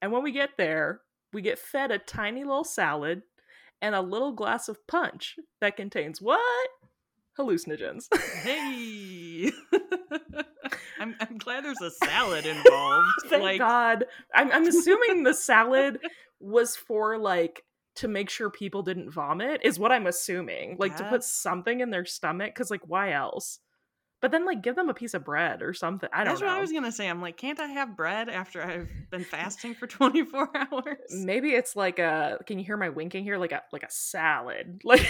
And 0.00 0.10
when 0.10 0.22
we 0.22 0.32
get 0.32 0.50
there, 0.56 1.00
we 1.32 1.42
get 1.42 1.58
fed 1.58 1.90
a 1.90 1.98
tiny 1.98 2.44
little 2.44 2.64
salad 2.64 3.22
and 3.82 3.94
a 3.94 4.00
little 4.00 4.32
glass 4.32 4.68
of 4.68 4.86
punch 4.86 5.36
that 5.60 5.76
contains 5.76 6.20
what? 6.20 6.40
Hallucinogens. 7.38 8.06
Hey. 8.42 9.03
I'm 10.98 11.14
I'm 11.20 11.38
glad 11.38 11.64
there's 11.64 11.80
a 11.80 11.90
salad 11.90 12.46
involved. 12.46 13.08
Thank 13.26 13.42
like 13.42 13.58
God. 13.58 14.04
I'm, 14.34 14.50
I'm 14.52 14.66
assuming 14.68 15.22
the 15.22 15.34
salad 15.34 15.98
was 16.40 16.76
for 16.76 17.18
like 17.18 17.64
to 17.96 18.08
make 18.08 18.28
sure 18.28 18.50
people 18.50 18.82
didn't 18.82 19.10
vomit, 19.10 19.60
is 19.62 19.78
what 19.78 19.92
I'm 19.92 20.06
assuming. 20.06 20.76
Like 20.78 20.96
to 20.96 21.04
put 21.04 21.22
something 21.22 21.80
in 21.80 21.90
their 21.90 22.04
stomach, 22.04 22.54
because 22.54 22.70
like 22.70 22.86
why 22.86 23.12
else? 23.12 23.60
But 24.24 24.30
then 24.30 24.46
like 24.46 24.62
give 24.62 24.74
them 24.74 24.88
a 24.88 24.94
piece 24.94 25.12
of 25.12 25.22
bread 25.22 25.60
or 25.60 25.74
something. 25.74 26.08
I 26.10 26.24
don't 26.24 26.32
that's 26.32 26.40
know. 26.40 26.46
what 26.46 26.56
I 26.56 26.60
was 26.62 26.72
gonna 26.72 26.90
say. 26.90 27.10
I'm 27.10 27.20
like, 27.20 27.36
can't 27.36 27.60
I 27.60 27.66
have 27.66 27.94
bread 27.94 28.30
after 28.30 28.62
I've 28.62 28.88
been 29.10 29.22
fasting 29.22 29.74
for 29.74 29.86
24 29.86 30.48
hours? 30.72 30.96
Maybe 31.10 31.50
it's 31.50 31.76
like 31.76 31.98
a. 31.98 32.38
Can 32.46 32.58
you 32.58 32.64
hear 32.64 32.78
my 32.78 32.88
winking 32.88 33.22
here? 33.22 33.36
Like 33.36 33.52
a 33.52 33.60
like 33.70 33.82
a 33.82 33.90
salad. 33.90 34.80
Like 34.94 35.06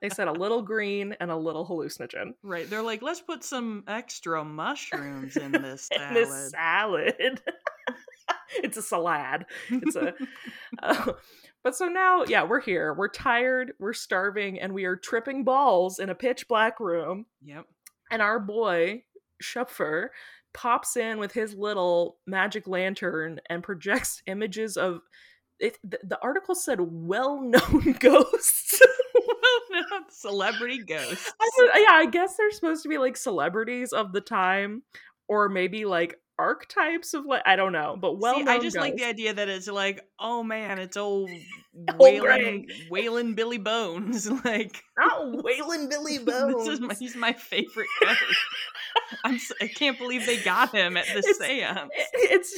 they 0.00 0.08
said, 0.08 0.28
a 0.28 0.32
little 0.44 0.62
green 0.62 1.14
and 1.20 1.30
a 1.30 1.36
little 1.36 1.66
hallucinogen 1.66 2.32
right. 2.42 2.70
They're 2.70 2.80
like, 2.80 3.02
let's 3.02 3.20
put 3.20 3.44
some 3.44 3.84
extra 3.86 4.42
mushrooms 4.46 5.36
in 5.36 5.52
this 5.52 5.90
in 5.92 5.98
salad. 5.98 6.16
this 6.16 6.50
salad. 6.52 7.42
it's 8.62 8.78
a 8.78 8.82
salad. 8.82 9.44
It's 9.68 9.96
a. 9.96 10.14
uh, 10.82 11.12
but 11.64 11.74
so 11.74 11.86
now, 11.86 12.24
yeah, 12.28 12.44
we're 12.44 12.60
here. 12.60 12.92
We're 12.92 13.08
tired. 13.08 13.72
We're 13.80 13.94
starving, 13.94 14.60
and 14.60 14.74
we 14.74 14.84
are 14.84 14.96
tripping 14.96 15.44
balls 15.44 15.98
in 15.98 16.10
a 16.10 16.14
pitch 16.14 16.46
black 16.46 16.78
room. 16.78 17.24
Yep. 17.42 17.64
And 18.10 18.20
our 18.20 18.38
boy 18.38 19.04
Schupfer 19.42 20.10
pops 20.52 20.96
in 20.96 21.18
with 21.18 21.32
his 21.32 21.54
little 21.54 22.18
magic 22.26 22.68
lantern 22.68 23.40
and 23.48 23.62
projects 23.62 24.22
images 24.26 24.76
of. 24.76 25.00
It, 25.60 25.78
the, 25.84 26.00
the 26.02 26.18
article 26.20 26.56
said 26.56 26.78
well-known 26.80 27.92
ghosts. 28.00 28.82
well, 29.14 29.60
no, 29.70 30.00
celebrity 30.10 30.78
ghosts. 30.78 31.32
I 31.40 31.84
yeah, 31.88 31.94
I 31.94 32.06
guess 32.06 32.36
they're 32.36 32.50
supposed 32.50 32.82
to 32.82 32.88
be 32.88 32.98
like 32.98 33.16
celebrities 33.16 33.92
of 33.92 34.12
the 34.12 34.20
time, 34.20 34.82
or 35.28 35.48
maybe 35.48 35.84
like 35.84 36.18
archetypes 36.38 37.14
of 37.14 37.24
like 37.26 37.42
I 37.46 37.56
don't 37.56 37.72
know, 37.72 37.96
but 38.00 38.18
well, 38.18 38.36
See, 38.36 38.46
I 38.46 38.58
just 38.58 38.76
like 38.76 38.96
the 38.96 39.04
idea 39.04 39.34
that 39.34 39.48
it's 39.48 39.68
like, 39.68 40.04
oh 40.18 40.42
man, 40.42 40.78
it's 40.78 40.96
old 40.96 41.30
Waylon, 41.98 42.66
Waylon 42.90 43.34
Billy 43.34 43.58
Bones. 43.58 44.30
like, 44.44 44.82
not 44.98 45.22
Waylon 45.44 45.88
Billy 45.90 46.18
Bones. 46.18 46.64
this 46.66 46.74
is 46.74 46.80
my, 46.80 46.94
he's 46.94 47.16
my 47.16 47.32
favorite 47.32 47.88
ghost. 48.02 48.18
I'm, 49.24 49.34
s- 49.34 49.52
I 49.60 49.66
can't 49.68 49.98
believe 49.98 50.24
they 50.26 50.38
got 50.38 50.72
him 50.74 50.96
at 50.96 51.06
the 51.06 51.18
It's- 51.18 51.38
seance. 51.38 51.90
it's 52.14 52.54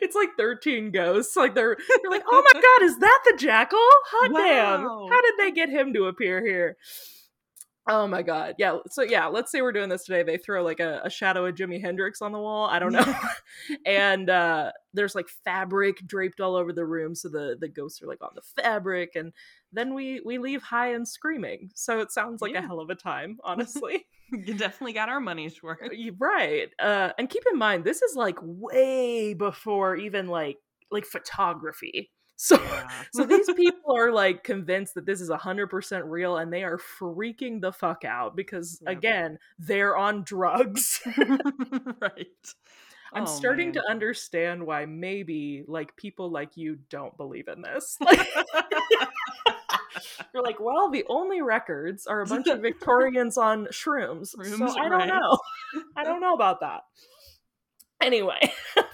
it's 0.00 0.14
like 0.14 0.30
13 0.36 0.90
ghosts 0.90 1.36
like 1.36 1.54
they're 1.54 1.76
they're 2.02 2.10
like 2.10 2.24
oh 2.30 2.42
my 2.52 2.60
god 2.60 2.84
is 2.86 2.98
that 2.98 3.20
the 3.26 3.36
jackal 3.36 3.78
hot 4.06 4.30
damn 4.34 4.80
how 4.82 5.20
did 5.22 5.34
they 5.38 5.50
get 5.50 5.68
him 5.68 5.92
to 5.92 6.04
appear 6.06 6.44
here 6.44 6.76
oh 7.88 8.06
my 8.06 8.22
god 8.22 8.54
yeah 8.58 8.76
so 8.90 9.02
yeah 9.02 9.26
let's 9.26 9.50
say 9.50 9.62
we're 9.62 9.72
doing 9.72 9.88
this 9.88 10.04
today 10.04 10.22
they 10.22 10.36
throw 10.36 10.62
like 10.62 10.78
a, 10.80 11.00
a 11.04 11.10
shadow 11.10 11.46
of 11.46 11.54
jimi 11.54 11.80
hendrix 11.80 12.20
on 12.22 12.32
the 12.32 12.38
wall 12.38 12.66
i 12.66 12.78
don't 12.78 12.92
know. 12.92 13.04
And 13.86 14.30
uh 14.30 14.72
there's 14.92 15.14
like 15.14 15.28
fabric 15.44 16.06
draped 16.06 16.40
all 16.40 16.54
over 16.54 16.72
the 16.72 16.84
room 16.84 17.14
so 17.14 17.28
the 17.28 17.56
the 17.58 17.68
ghosts 17.68 18.02
are 18.02 18.06
like 18.06 18.22
on 18.22 18.30
the 18.34 18.62
fabric 18.62 19.16
and 19.16 19.32
then 19.72 19.94
we 19.94 20.20
we 20.24 20.38
leave 20.38 20.62
high 20.62 20.92
and 20.92 21.06
screaming. 21.06 21.70
So 21.74 22.00
it 22.00 22.12
sounds 22.12 22.40
like 22.40 22.52
Yeah. 22.52 22.64
a 22.64 22.66
hell 22.66 22.80
of 22.80 22.90
a 22.90 22.94
time 22.94 23.38
honestly. 23.44 24.06
You 24.30 24.54
definitely 24.54 24.92
got 24.92 25.08
our 25.08 25.20
money's 25.20 25.62
worth. 25.62 25.80
Right 26.18 26.68
uh 26.78 27.10
and 27.18 27.28
keep 27.30 27.44
in 27.50 27.58
mind 27.58 27.84
this 27.84 28.02
is 28.02 28.14
like 28.16 28.36
way 28.42 29.34
before 29.34 29.96
even 29.96 30.28
like 30.28 30.58
like 30.90 31.04
photography 31.06 32.10
so 32.40 32.56
Yeah. 32.62 32.88
so 33.12 33.24
these 33.24 33.50
people 33.56 33.96
are 33.96 34.12
like 34.12 34.44
convinced 34.44 34.94
that 34.94 35.04
this 35.06 35.20
is 35.20 35.28
100% 35.28 36.02
real 36.06 36.36
and 36.36 36.52
they 36.52 36.62
are 36.62 36.78
freaking 36.78 37.60
the 37.60 37.72
fuck 37.72 38.04
out 38.04 38.36
because 38.36 38.78
Yep. 38.86 38.96
again 38.96 39.38
they're 39.58 39.96
on 39.96 40.22
drugs 40.22 41.00
right. 42.00 42.26
i'm 43.12 43.24
Oh, 43.24 43.26
starting 43.26 43.68
man. 43.68 43.74
to 43.74 43.82
understand 43.90 44.64
why 44.64 44.86
maybe 44.86 45.64
like 45.66 45.96
people 45.96 46.30
like 46.30 46.56
you 46.56 46.78
don't 46.90 47.16
believe 47.16 47.48
in 47.48 47.60
this 47.60 47.96
like 48.00 48.26
you're 50.32 50.44
like 50.44 50.60
well 50.60 50.90
the 50.90 51.04
only 51.08 51.42
records 51.42 52.06
are 52.06 52.20
a 52.20 52.26
bunch 52.26 52.46
of 52.46 52.60
victorians 52.60 53.36
on 53.36 53.66
shrooms, 53.66 54.36
Shrooms, 54.36 54.58
so 54.58 54.78
i 54.80 54.88
don't 54.88 54.92
right. 54.92 55.08
know 55.08 55.38
i 55.96 56.04
don't 56.04 56.20
know 56.20 56.34
about 56.34 56.60
that 56.60 56.82
anyway 58.00 58.38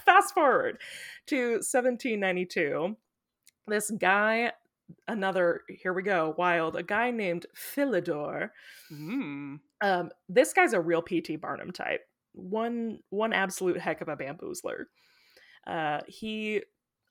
fast 0.06 0.32
forward 0.32 0.78
to 1.26 1.56
1792 1.60 2.96
this 3.66 3.90
guy 3.90 4.52
another 5.08 5.62
here 5.68 5.92
we 5.94 6.02
go 6.02 6.34
wild 6.36 6.76
a 6.76 6.82
guy 6.82 7.10
named 7.10 7.46
philidor 7.56 8.50
Mm. 8.92 9.58
um 9.80 10.10
this 10.28 10.52
guy's 10.52 10.74
a 10.74 10.80
real 10.80 11.00
pt 11.02 11.40
barnum 11.40 11.70
type 11.72 12.02
one 12.32 12.98
one 13.10 13.32
absolute 13.32 13.78
heck 13.80 14.00
of 14.02 14.08
a 14.08 14.16
bamboozler 14.16 14.84
uh 15.66 16.00
he 16.06 16.62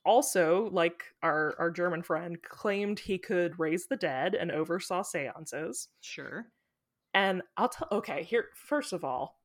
also 0.05 0.69
like 0.72 1.03
our 1.24 1.55
our 1.57 1.72
german 1.72 2.03
friend 2.03 2.38
claimed 2.43 3.00
he 3.00 3.17
could 3.17 3.57
raise 3.57 3.88
the 3.88 3.95
dead 3.98 4.36
and 4.36 4.51
oversaw 4.51 5.01
seances 5.01 5.88
Sure. 6.01 6.45
and 7.15 7.41
i'll 7.57 7.69
tell 7.69 7.88
okay 7.91 8.22
here 8.24 8.50
first 8.55 8.93
of 8.93 9.03
all 9.03 9.39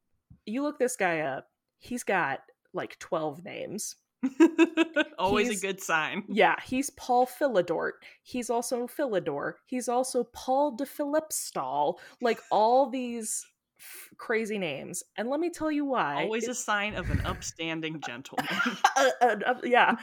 you 0.44 0.62
look 0.62 0.78
this 0.78 0.96
guy 0.96 1.20
up 1.20 1.46
he's 1.78 2.04
got 2.04 2.40
like 2.74 2.98
12 2.98 3.42
names 3.44 3.96
Always 5.18 5.48
He's- 5.48 5.62
a 5.62 5.66
good 5.66 5.80
sign. 5.82 6.24
yeah 6.28 6.56
he's 6.64 6.90
paul 6.90 7.26
philidort 7.26 7.92
he's 8.22 8.50
also 8.50 8.86
philidor 8.86 9.54
he's 9.66 9.88
also 9.88 10.24
paul 10.32 10.72
de 10.76 10.84
philipsthal 10.84 11.98
like 12.20 12.40
all 12.50 12.90
these 12.90 13.46
f- 13.78 14.08
crazy 14.16 14.58
names. 14.58 15.04
And 15.16 15.28
let 15.30 15.38
me 15.38 15.50
tell 15.50 15.70
you 15.70 15.84
why 15.84 16.24
Always 16.24 16.48
a 16.48 16.54
sign 16.54 16.96
of 16.96 17.08
an 17.10 17.20
upstanding 17.24 18.00
gentleman. 18.04 18.48
uh, 18.96 19.10
uh, 19.22 19.36
uh, 19.46 19.54
yeah. 19.62 19.94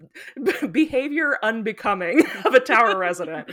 Behavior 0.70 1.36
unbecoming 1.42 2.24
of 2.44 2.54
a 2.54 2.60
tower 2.60 2.96
resident. 2.96 3.50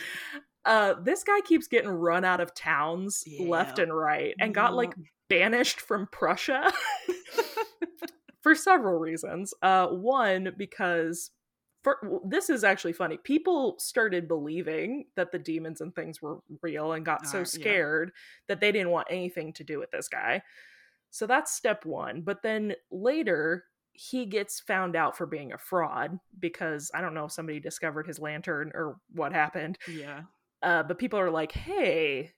Uh 0.66 0.94
this 1.02 1.24
guy 1.24 1.42
keeps 1.42 1.68
getting 1.68 1.90
run 1.90 2.24
out 2.24 2.42
of 2.42 2.54
towns 2.54 3.24
left 3.40 3.80
and 3.80 3.92
right 3.96 4.36
and 4.40 4.54
got 4.54 4.76
like 4.76 4.94
banished 5.30 5.82
from 5.82 6.08
prussia 6.12 6.72
for 8.46 8.54
several 8.54 9.00
reasons 9.00 9.54
uh 9.64 9.88
one 9.88 10.54
because 10.56 11.32
for, 11.84 11.98
this 12.28 12.50
is 12.50 12.64
actually 12.64 12.94
funny 12.94 13.18
people 13.18 13.76
started 13.80 14.28
believing 14.28 15.06
that 15.16 15.32
the 15.32 15.40
demons 15.40 15.82
and 15.82 15.96
things 15.96 16.22
were 16.22 16.38
real 16.62 16.94
and 16.94 17.06
got 17.06 17.26
so 17.26 17.38
Uh, 17.38 17.42
yeah. 17.42 17.46
scared 17.46 18.12
that 18.48 18.60
they 18.60 18.72
didn't 18.72 18.92
want 18.92 19.08
anything 19.10 19.52
to 19.54 19.64
do 19.64 19.80
with 19.80 19.90
this 19.90 20.08
guy 20.08 20.42
so 21.12 21.26
that's 21.26 21.54
step 21.54 21.86
one. 21.86 22.24
But 22.24 22.42
then 22.44 22.74
later, 22.92 23.64
he 23.94 24.26
gets 24.26 24.60
found 24.60 24.98
out 24.98 25.16
for 25.16 25.26
being 25.26 25.54
a 25.54 25.58
fraud 25.58 26.20
because 26.38 26.92
I 26.94 27.00
don't 27.00 27.14
know 27.14 27.24
if 27.24 27.32
somebody 27.32 27.62
discovered 27.62 28.06
his 28.06 28.20
lantern 28.20 28.74
or 28.76 28.98
what 29.14 29.32
happened. 29.32 29.78
yeah. 29.90 30.24
Uh, 30.62 30.84
but 30.84 31.00
people 31.00 31.18
are 31.18 31.32
like, 31.32 31.54
hey, 31.54 32.34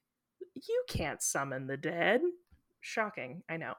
you 0.54 0.84
can't 0.88 1.24
summon 1.24 1.66
the 1.66 1.76
dead. 1.78 2.22
Shocking, 2.82 3.42
I 3.50 3.58
know. 3.58 3.74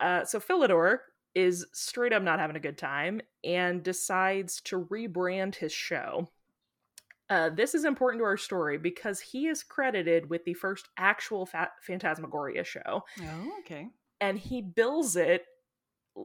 Uh, 0.00 0.24
so 0.24 0.40
Philidor 0.40 0.98
is 1.38 1.66
straight 1.72 2.12
up 2.12 2.22
not 2.22 2.40
having 2.40 2.56
a 2.56 2.60
good 2.60 2.78
time 2.78 3.20
and 3.44 3.82
decides 3.82 4.60
to 4.62 4.84
rebrand 4.86 5.54
his 5.54 5.72
show. 5.72 6.28
Uh, 7.30 7.50
this 7.50 7.74
is 7.74 7.84
important 7.84 8.20
to 8.20 8.24
our 8.24 8.38
story 8.38 8.78
because 8.78 9.20
he 9.20 9.46
is 9.48 9.62
credited 9.62 10.30
with 10.30 10.42
the 10.44 10.54
first 10.54 10.88
actual 10.96 11.44
fa- 11.46 11.70
Phantasmagoria 11.82 12.64
show 12.64 13.02
Oh, 13.20 13.52
okay. 13.60 13.88
and 14.20 14.38
he 14.38 14.62
bills 14.62 15.14
it 15.16 15.44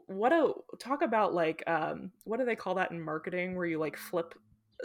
what 0.07 0.31
a 0.31 0.53
talk 0.79 1.01
about 1.03 1.33
like 1.33 1.61
um 1.67 2.11
what 2.23 2.39
do 2.39 2.45
they 2.45 2.55
call 2.55 2.75
that 2.75 2.89
in 2.91 2.99
marketing 3.01 3.55
where 3.55 3.65
you 3.65 3.77
like 3.79 3.97
flip 3.97 4.33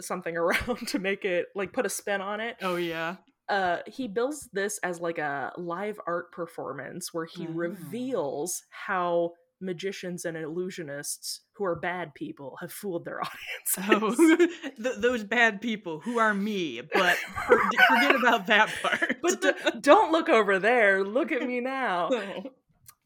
something 0.01 0.35
around 0.43 0.87
to 0.89 0.99
make 0.99 1.23
it 1.25 1.47
like 1.55 1.71
put 1.73 1.85
a 1.85 1.89
spin 1.89 2.19
on 2.21 2.41
it 2.41 2.57
Oh, 2.61 2.75
yeah. 2.75 3.15
uh 3.47 3.77
he 3.87 4.07
bills 4.09 4.49
this 4.51 4.77
as 4.83 4.99
like 4.99 5.17
a 5.19 5.53
live 5.57 5.99
art 6.05 6.31
performance 6.33 7.13
where 7.13 7.25
he 7.25 7.47
Oh. 7.47 7.51
reveals 7.53 8.61
how 8.71 9.31
magicians 9.61 10.25
and 10.25 10.37
illusionists 10.37 11.39
who 11.53 11.65
are 11.65 11.75
bad 11.75 12.13
people 12.13 12.57
have 12.61 12.71
fooled 12.71 13.05
their 13.05 13.19
audience. 13.23 13.35
Oh, 13.77 14.15
th- 14.83 14.95
those 14.99 15.23
bad 15.23 15.61
people 15.61 15.99
who 15.99 16.17
are 16.19 16.33
me, 16.33 16.81
but 16.93 17.15
for- 17.47 17.59
forget 17.89 18.15
about 18.15 18.47
that 18.47 18.69
part. 18.81 19.17
but 19.21 19.41
d- 19.41 19.51
don't 19.81 20.11
look 20.11 20.29
over 20.29 20.59
there. 20.59 21.03
Look 21.03 21.31
at 21.31 21.41
me 21.43 21.59
now. 21.59 22.09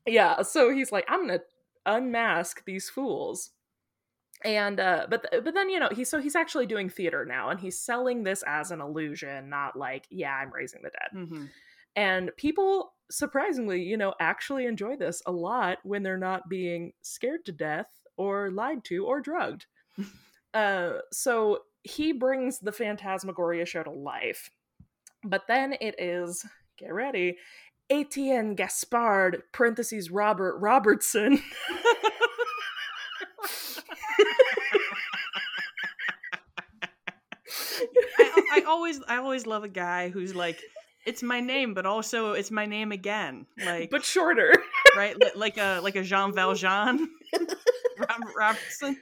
Yeah, 0.05 0.41
so 0.41 0.69
he's 0.69 0.91
like, 0.91 1.05
I'm 1.07 1.27
gonna 1.27 1.39
unmask 1.85 2.63
these 2.65 2.89
fools. 2.89 3.51
And 4.45 4.79
uh 4.79 5.07
but 5.09 5.25
th- 5.31 5.43
but 5.43 5.53
then 5.53 5.69
you 5.69 5.79
know 5.79 5.87
he's 5.91 6.09
so 6.09 6.19
he's 6.19 6.35
actually 6.35 6.65
doing 6.65 6.89
theater 6.89 7.23
now 7.25 7.47
and 7.49 7.59
he's 7.59 7.79
selling 7.79 8.23
this 8.23 8.43
as 8.45 8.71
an 8.71 8.81
illusion 8.81 9.49
not 9.49 9.77
like 9.77 10.05
yeah 10.09 10.33
I'm 10.33 10.51
raising 10.51 10.81
the 10.83 10.89
dead. 10.89 11.17
Mhm. 11.17 11.49
And 11.95 12.31
people 12.37 12.93
surprisingly, 13.11 13.81
you 13.83 13.97
know, 13.97 14.13
actually 14.19 14.65
enjoy 14.65 14.95
this 14.95 15.21
a 15.25 15.31
lot 15.31 15.77
when 15.83 16.03
they're 16.03 16.17
not 16.17 16.49
being 16.49 16.93
scared 17.01 17.45
to 17.45 17.51
death 17.51 17.87
or 18.17 18.49
lied 18.51 18.83
to 18.85 19.05
or 19.05 19.21
drugged. 19.21 19.65
uh, 20.53 20.93
so 21.11 21.59
he 21.83 22.11
brings 22.11 22.59
the 22.59 22.71
Phantasmagoria 22.71 23.65
show 23.65 23.83
to 23.83 23.91
life. 23.91 24.49
But 25.23 25.43
then 25.47 25.75
it 25.79 25.95
is, 25.99 26.45
get 26.77 26.93
ready, 26.93 27.37
Etienne 27.89 28.55
Gaspard, 28.55 29.43
parentheses 29.51 30.09
Robert 30.09 30.57
Robertson. 30.57 31.41
I, 38.17 38.41
I 38.53 38.63
always 38.67 39.01
I 39.07 39.17
always 39.17 39.45
love 39.45 39.63
a 39.63 39.69
guy 39.69 40.09
who's 40.09 40.33
like, 40.35 40.59
it's 41.05 41.23
my 41.23 41.39
name, 41.39 41.73
but 41.73 41.85
also 41.85 42.33
it's 42.33 42.51
my 42.51 42.65
name 42.65 42.91
again. 42.91 43.45
Like, 43.63 43.89
but 43.89 44.03
shorter. 44.03 44.53
right, 44.97 45.15
like 45.35 45.57
a 45.57 45.79
like 45.81 45.95
a 45.95 46.03
Jean 46.03 46.33
Valjean, 46.33 47.09
Robert 47.97 48.33
Robertson. 48.37 48.97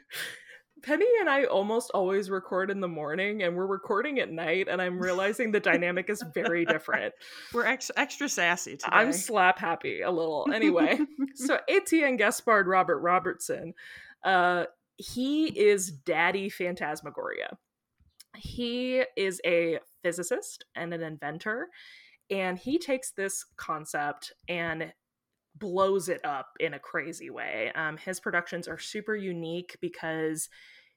Penny 0.84 1.05
and 1.20 1.29
I 1.29 1.43
almost 1.43 1.91
always 1.93 2.29
record 2.29 2.72
in 2.72 2.79
the 2.79 2.88
morning, 2.88 3.43
and 3.43 3.55
we're 3.55 3.67
recording 3.67 4.20
at 4.20 4.31
night, 4.31 4.67
and 4.67 4.81
I'm 4.81 5.00
realizing 5.00 5.51
the 5.51 5.60
dynamic 5.60 6.10
is 6.10 6.24
very 6.34 6.65
different. 6.65 7.13
We're 7.53 7.67
ex- 7.67 7.91
extra 7.96 8.27
sassy 8.27 8.77
today. 8.77 8.89
I'm 8.91 9.13
slap 9.13 9.60
happy 9.60 10.01
a 10.01 10.10
little. 10.10 10.48
Anyway, 10.51 10.98
so 11.36 11.60
Etienne 11.70 12.17
Gaspard 12.17 12.65
Robert 12.65 12.98
Robertson, 12.98 13.75
uh, 14.24 14.65
he 14.98 15.48
is 15.48 15.91
Daddy 15.91 16.50
Phantasmagoria. 16.50 17.58
He 18.38 19.03
is 19.17 19.41
a 19.45 19.79
physicist 20.03 20.65
and 20.75 20.93
an 20.93 21.01
inventor, 21.03 21.69
and 22.29 22.57
he 22.57 22.79
takes 22.79 23.11
this 23.11 23.45
concept 23.57 24.33
and 24.47 24.93
blows 25.55 26.09
it 26.09 26.21
up 26.25 26.50
in 26.59 26.75
a 26.75 26.79
crazy 26.79 27.29
way. 27.29 27.71
Um, 27.75 27.97
his 27.97 28.19
productions 28.19 28.67
are 28.67 28.79
super 28.79 29.15
unique 29.15 29.77
because 29.81 30.50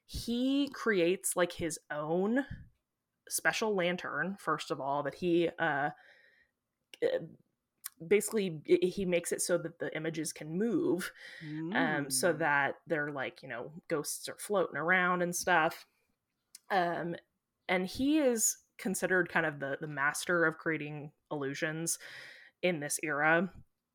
he 0.05 0.69
creates 0.73 1.35
like 1.35 1.51
his 1.53 1.79
own 1.91 2.45
special 3.29 3.75
lantern, 3.75 4.37
first 4.39 4.71
of 4.71 4.81
all, 4.81 5.03
that 5.03 5.15
he 5.15 5.49
uh, 5.59 5.89
uh, 7.03 7.19
basically 8.07 8.61
he 8.65 9.05
makes 9.05 9.31
it 9.31 9.41
so 9.41 9.57
that 9.57 9.79
the 9.79 9.95
images 9.95 10.33
can 10.33 10.57
move 10.57 11.11
um 11.73 12.09
so 12.09 12.33
Mm. 12.33 12.39
that 12.39 12.75
they're 12.87 13.11
like 13.11 13.41
you 13.43 13.49
know 13.49 13.71
ghosts 13.89 14.29
are 14.29 14.37
floating 14.39 14.77
around 14.77 15.21
and 15.21 15.35
stuff 15.35 15.85
um 16.71 17.15
and 17.67 17.87
he 17.87 18.19
is 18.19 18.57
considered 18.77 19.29
kind 19.29 19.45
of 19.45 19.59
the 19.59 19.77
the 19.81 19.87
master 19.87 20.45
of 20.45 20.57
creating 20.57 21.11
illusions 21.31 21.97
in 22.61 22.79
this 22.79 22.99
era. 23.03 23.51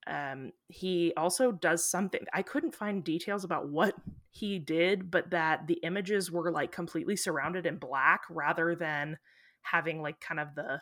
Um 0.07 0.53
he 0.69 1.13
also 1.17 1.53
does 1.53 1.85
something 1.85 2.23
i 2.33 2.43
couldn't 2.43 2.75
find 2.75 3.05
details 3.05 3.45
about 3.45 3.69
what 3.69 3.95
he 4.31 4.59
did 4.59 5.11
but 5.11 5.31
that 5.31 5.67
the 5.67 5.81
images 5.83 6.31
were 6.31 6.51
like 6.51 6.73
completely 6.73 7.17
surrounded 7.17 7.67
in 7.67 7.77
black 7.77 8.23
rather 8.31 8.75
than 8.75 9.19
having 9.63 10.01
like 10.01 10.21
kind 10.21 10.41
of 10.41 10.55
the 10.55 10.81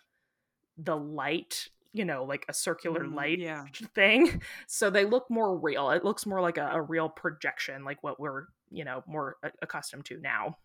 the 0.77 0.97
light 0.97 1.69
you 1.93 2.05
know 2.05 2.25
like 2.25 2.45
a 2.49 2.55
circular 2.55 3.07
Mm, 3.07 3.15
light 3.15 3.41
Yeah. 3.41 3.65
thing. 3.95 4.43
So 4.67 4.91
they 4.91 5.05
look 5.05 5.29
more 5.31 5.57
real 5.59 5.91
it 5.91 6.05
looks 6.05 6.27
more 6.27 6.41
like 6.41 6.59
a, 6.59 6.71
a 6.73 6.83
real 6.83 7.09
projection 7.09 7.85
like 7.85 8.03
what 8.03 8.21
we're 8.21 8.47
you 8.71 8.85
know 8.85 9.03
more 9.07 9.37
accustomed 9.63 10.05
to 10.07 10.21
now 10.21 10.57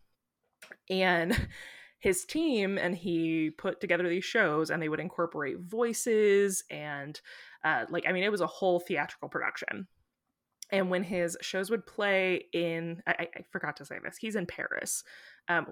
and 0.89 1.47
his 1.99 2.25
team 2.25 2.77
and 2.77 2.95
he 2.95 3.49
put 3.57 3.79
together 3.79 4.09
these 4.09 4.25
shows 4.25 4.69
and 4.69 4.81
they 4.81 4.89
would 4.89 4.99
incorporate 4.99 5.59
voices 5.59 6.63
and 6.69 7.21
uh, 7.63 7.86
like 7.89 8.03
i 8.07 8.12
mean 8.12 8.23
it 8.23 8.31
was 8.31 8.41
a 8.41 8.47
whole 8.47 8.79
theatrical 8.79 9.29
production. 9.29 9.88
And 10.71 10.89
when 10.89 11.03
his 11.03 11.38
shows 11.41 11.69
would 11.69 11.86
play 11.86 12.45
in 12.53 13.01
i, 13.07 13.27
I- 13.36 13.43
forgot 13.51 13.77
to 13.77 13.86
say 13.86 13.97
this 14.03 14.17
he's 14.17 14.36
in 14.36 14.45
paris. 14.45 15.03
Um, 15.47 15.67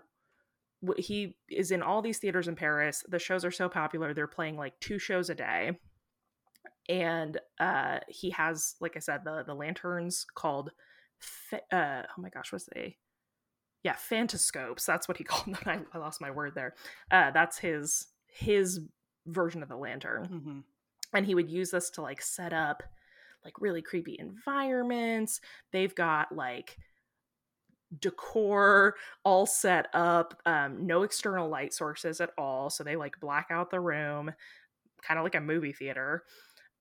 he 0.97 1.35
is 1.49 1.69
in 1.71 1.83
all 1.83 2.01
these 2.01 2.17
theaters 2.17 2.47
in 2.47 2.55
paris. 2.55 3.03
The 3.07 3.19
shows 3.19 3.45
are 3.45 3.51
so 3.51 3.69
popular 3.69 4.13
they're 4.13 4.27
playing 4.27 4.57
like 4.57 4.79
two 4.79 4.97
shows 4.99 5.29
a 5.29 5.35
day. 5.35 5.79
And 6.89 7.39
uh 7.59 7.99
he 8.07 8.31
has 8.31 8.75
like 8.81 8.95
i 8.95 8.99
said 8.99 9.21
the 9.23 9.43
the 9.45 9.53
lanterns 9.53 10.25
called 10.35 10.71
uh 11.71 12.01
oh 12.03 12.21
my 12.21 12.29
gosh 12.29 12.51
what's 12.51 12.67
they 12.73 12.97
yeah 13.83 13.95
phantascopes 13.95 14.85
that's 14.85 15.07
what 15.07 15.17
he 15.17 15.23
called 15.25 15.55
them. 15.55 15.63
I, 15.65 15.97
I 15.97 15.99
lost 15.99 16.21
my 16.21 16.31
word 16.31 16.53
there. 16.55 16.75
Uh 17.09 17.31
that's 17.31 17.57
his 17.57 18.07
his 18.27 18.79
version 19.27 19.61
of 19.63 19.69
the 19.69 19.77
lantern. 19.77 20.25
Hmm 20.25 20.59
and 21.13 21.25
he 21.25 21.35
would 21.35 21.49
use 21.49 21.71
this 21.71 21.89
to 21.91 22.01
like 22.01 22.21
set 22.21 22.53
up 22.53 22.83
like 23.43 23.59
really 23.59 23.81
creepy 23.81 24.15
environments. 24.19 25.41
They've 25.71 25.93
got 25.93 26.33
like 26.33 26.77
decor 27.99 28.95
all 29.25 29.45
set 29.45 29.87
up 29.93 30.39
um 30.45 30.87
no 30.87 31.03
external 31.03 31.49
light 31.49 31.73
sources 31.73 32.21
at 32.21 32.31
all. 32.37 32.69
So 32.69 32.83
they 32.83 32.95
like 32.95 33.19
black 33.19 33.47
out 33.51 33.69
the 33.69 33.79
room 33.79 34.31
kind 35.01 35.17
of 35.17 35.23
like 35.23 35.35
a 35.35 35.41
movie 35.41 35.73
theater 35.73 36.23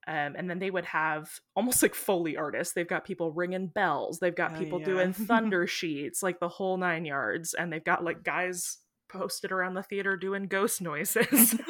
um, 0.07 0.35
and 0.35 0.49
then 0.49 0.59
they 0.59 0.71
would 0.71 0.85
have 0.85 1.29
almost 1.55 1.81
like 1.83 1.93
foley 1.95 2.35
artists. 2.37 2.73
They've 2.73 2.87
got 2.87 3.05
people 3.05 3.31
ringing 3.31 3.67
bells. 3.67 4.19
They've 4.19 4.35
got 4.35 4.53
Oh, 4.55 4.59
people 4.59 4.79
yeah. 4.79 4.85
doing 4.85 5.13
thunder 5.27 5.67
sheets 5.67 6.23
like 6.23 6.39
the 6.39 6.49
whole 6.49 6.77
nine 6.77 7.05
yards 7.05 7.53
and 7.53 7.71
they've 7.71 7.83
got 7.83 8.03
like 8.03 8.23
guys 8.23 8.79
posted 9.09 9.51
around 9.51 9.73
the 9.75 9.83
theater 9.83 10.17
doing 10.17 10.47
ghost 10.47 10.81
noises. 10.81 11.55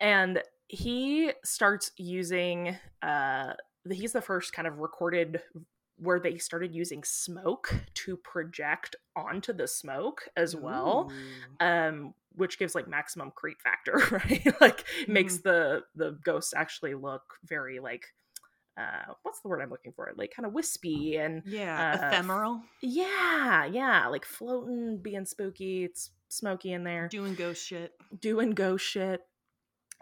And 0.00 0.42
he 0.68 1.32
starts 1.44 1.90
using 1.98 2.76
uh 3.02 3.52
he's 3.90 4.12
the 4.12 4.22
first 4.22 4.52
kind 4.52 4.68
of 4.68 4.78
recorded 4.78 5.42
where 6.00 6.18
they 6.20 6.38
started 6.38 6.74
using 6.74 7.02
smoke 7.04 7.74
to 7.94 8.16
project 8.16 8.96
onto 9.16 9.52
the 9.52 9.68
smoke 9.68 10.22
as 10.36 10.56
well 10.56 11.10
Ooh. 11.60 11.66
um 11.66 12.14
which 12.36 12.58
gives 12.58 12.74
like 12.74 12.86
maximum 12.88 13.30
creep 13.34 13.60
factor 13.60 13.96
right 14.10 14.60
like 14.60 14.84
makes 15.08 15.38
Mm-hmm. 15.38 15.48
the 15.48 15.82
the 15.94 16.18
ghosts 16.24 16.54
actually 16.56 16.94
look 16.94 17.34
very 17.44 17.80
like 17.80 18.06
uh 18.78 19.12
what's 19.22 19.40
the 19.40 19.48
word 19.48 19.60
i'm 19.60 19.68
looking 19.70 19.92
for 19.92 20.10
like 20.16 20.32
kind 20.34 20.46
of 20.46 20.52
wispy 20.52 21.16
and 21.16 21.42
Yeah, 21.44 21.98
uh, 22.00 22.06
ephemeral, 22.08 22.62
yeah 22.80 23.64
yeah 23.66 24.06
like 24.08 24.24
floating 24.24 24.98
being 25.02 25.26
spooky 25.26 25.84
it's 25.84 26.10
smoky 26.28 26.72
in 26.72 26.84
there 26.84 27.08
doing 27.08 27.34
ghost 27.34 27.66
shit. 27.66 27.92
doing 28.20 28.50
ghost 28.52 28.84
shit. 28.86 29.20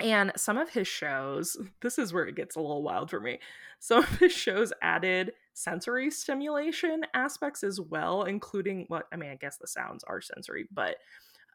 And 0.00 0.30
some 0.36 0.58
of 0.58 0.68
his 0.70 0.86
shows, 0.86 1.56
this 1.80 1.98
is 1.98 2.12
where 2.12 2.24
it 2.26 2.36
gets 2.36 2.54
a 2.54 2.60
little 2.60 2.84
wild 2.84 3.10
for 3.10 3.18
me. 3.18 3.40
Some 3.80 4.04
of 4.04 4.18
his 4.20 4.30
shows 4.32 4.72
added 4.80 5.32
sensory 5.58 6.10
stimulation 6.10 7.02
aspects 7.14 7.64
as 7.64 7.80
well, 7.80 8.22
including 8.22 8.84
what 8.88 9.04
I 9.12 9.16
mean, 9.16 9.30
I 9.30 9.36
guess 9.36 9.58
the 9.58 9.66
sounds 9.66 10.04
are 10.04 10.20
sensory, 10.20 10.68
but 10.72 10.96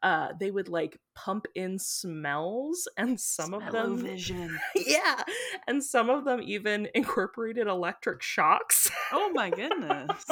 uh 0.02 0.28
they 0.38 0.50
would 0.50 0.68
like 0.68 1.00
pump 1.14 1.46
in 1.54 1.78
smells 1.78 2.86
and 2.98 3.18
some 3.18 3.54
of 3.54 3.62
them 3.72 3.96
Smell-o-vision. 3.96 4.58
yeah 4.76 5.22
and 5.66 5.82
some 5.82 6.10
of 6.10 6.24
them 6.26 6.42
even 6.42 6.88
incorporated 6.94 7.66
electric 7.68 8.20
shocks 8.20 8.90
Oh 9.12 9.30
my 9.32 9.48
goodness. 9.60 10.24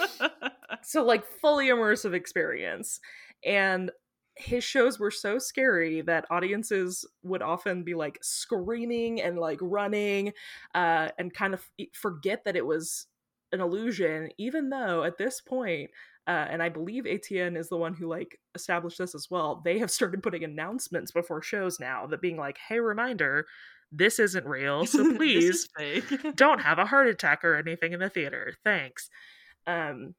so 0.82 1.02
like 1.04 1.24
fully 1.40 1.68
immersive 1.68 2.14
experience 2.14 3.00
and 3.44 3.90
his 4.38 4.64
shows 4.64 4.98
were 4.98 5.10
so 5.10 5.38
scary 5.38 6.00
that 6.02 6.26
audiences 6.30 7.04
would 7.22 7.42
often 7.42 7.82
be 7.82 7.94
like 7.94 8.18
screaming 8.22 9.20
and 9.20 9.38
like 9.38 9.58
running 9.60 10.32
uh, 10.74 11.08
and 11.18 11.34
kind 11.34 11.54
of 11.54 11.68
forget 11.92 12.44
that 12.44 12.56
it 12.56 12.64
was 12.64 13.06
an 13.52 13.60
illusion 13.60 14.28
even 14.38 14.68
though 14.68 15.04
at 15.04 15.16
this 15.16 15.40
point 15.40 15.90
uh, 16.26 16.46
and 16.50 16.62
i 16.62 16.68
believe 16.68 17.06
Etienne 17.06 17.56
is 17.56 17.70
the 17.70 17.78
one 17.78 17.94
who 17.94 18.06
like 18.06 18.38
established 18.54 18.98
this 18.98 19.14
as 19.14 19.28
well 19.30 19.62
they 19.64 19.78
have 19.78 19.90
started 19.90 20.22
putting 20.22 20.44
announcements 20.44 21.10
before 21.10 21.40
shows 21.40 21.80
now 21.80 22.06
that 22.06 22.20
being 22.20 22.36
like 22.36 22.58
hey 22.68 22.78
reminder 22.78 23.46
this 23.90 24.18
isn't 24.18 24.46
real 24.46 24.86
so 24.86 25.14
please 25.16 25.68
don't 26.34 26.60
have 26.60 26.78
a 26.78 26.86
heart 26.86 27.08
attack 27.08 27.44
or 27.44 27.56
anything 27.56 27.92
in 27.92 28.00
the 28.00 28.10
theater. 28.10 28.54
Thanks. 28.64 29.08
Um, 29.66 30.14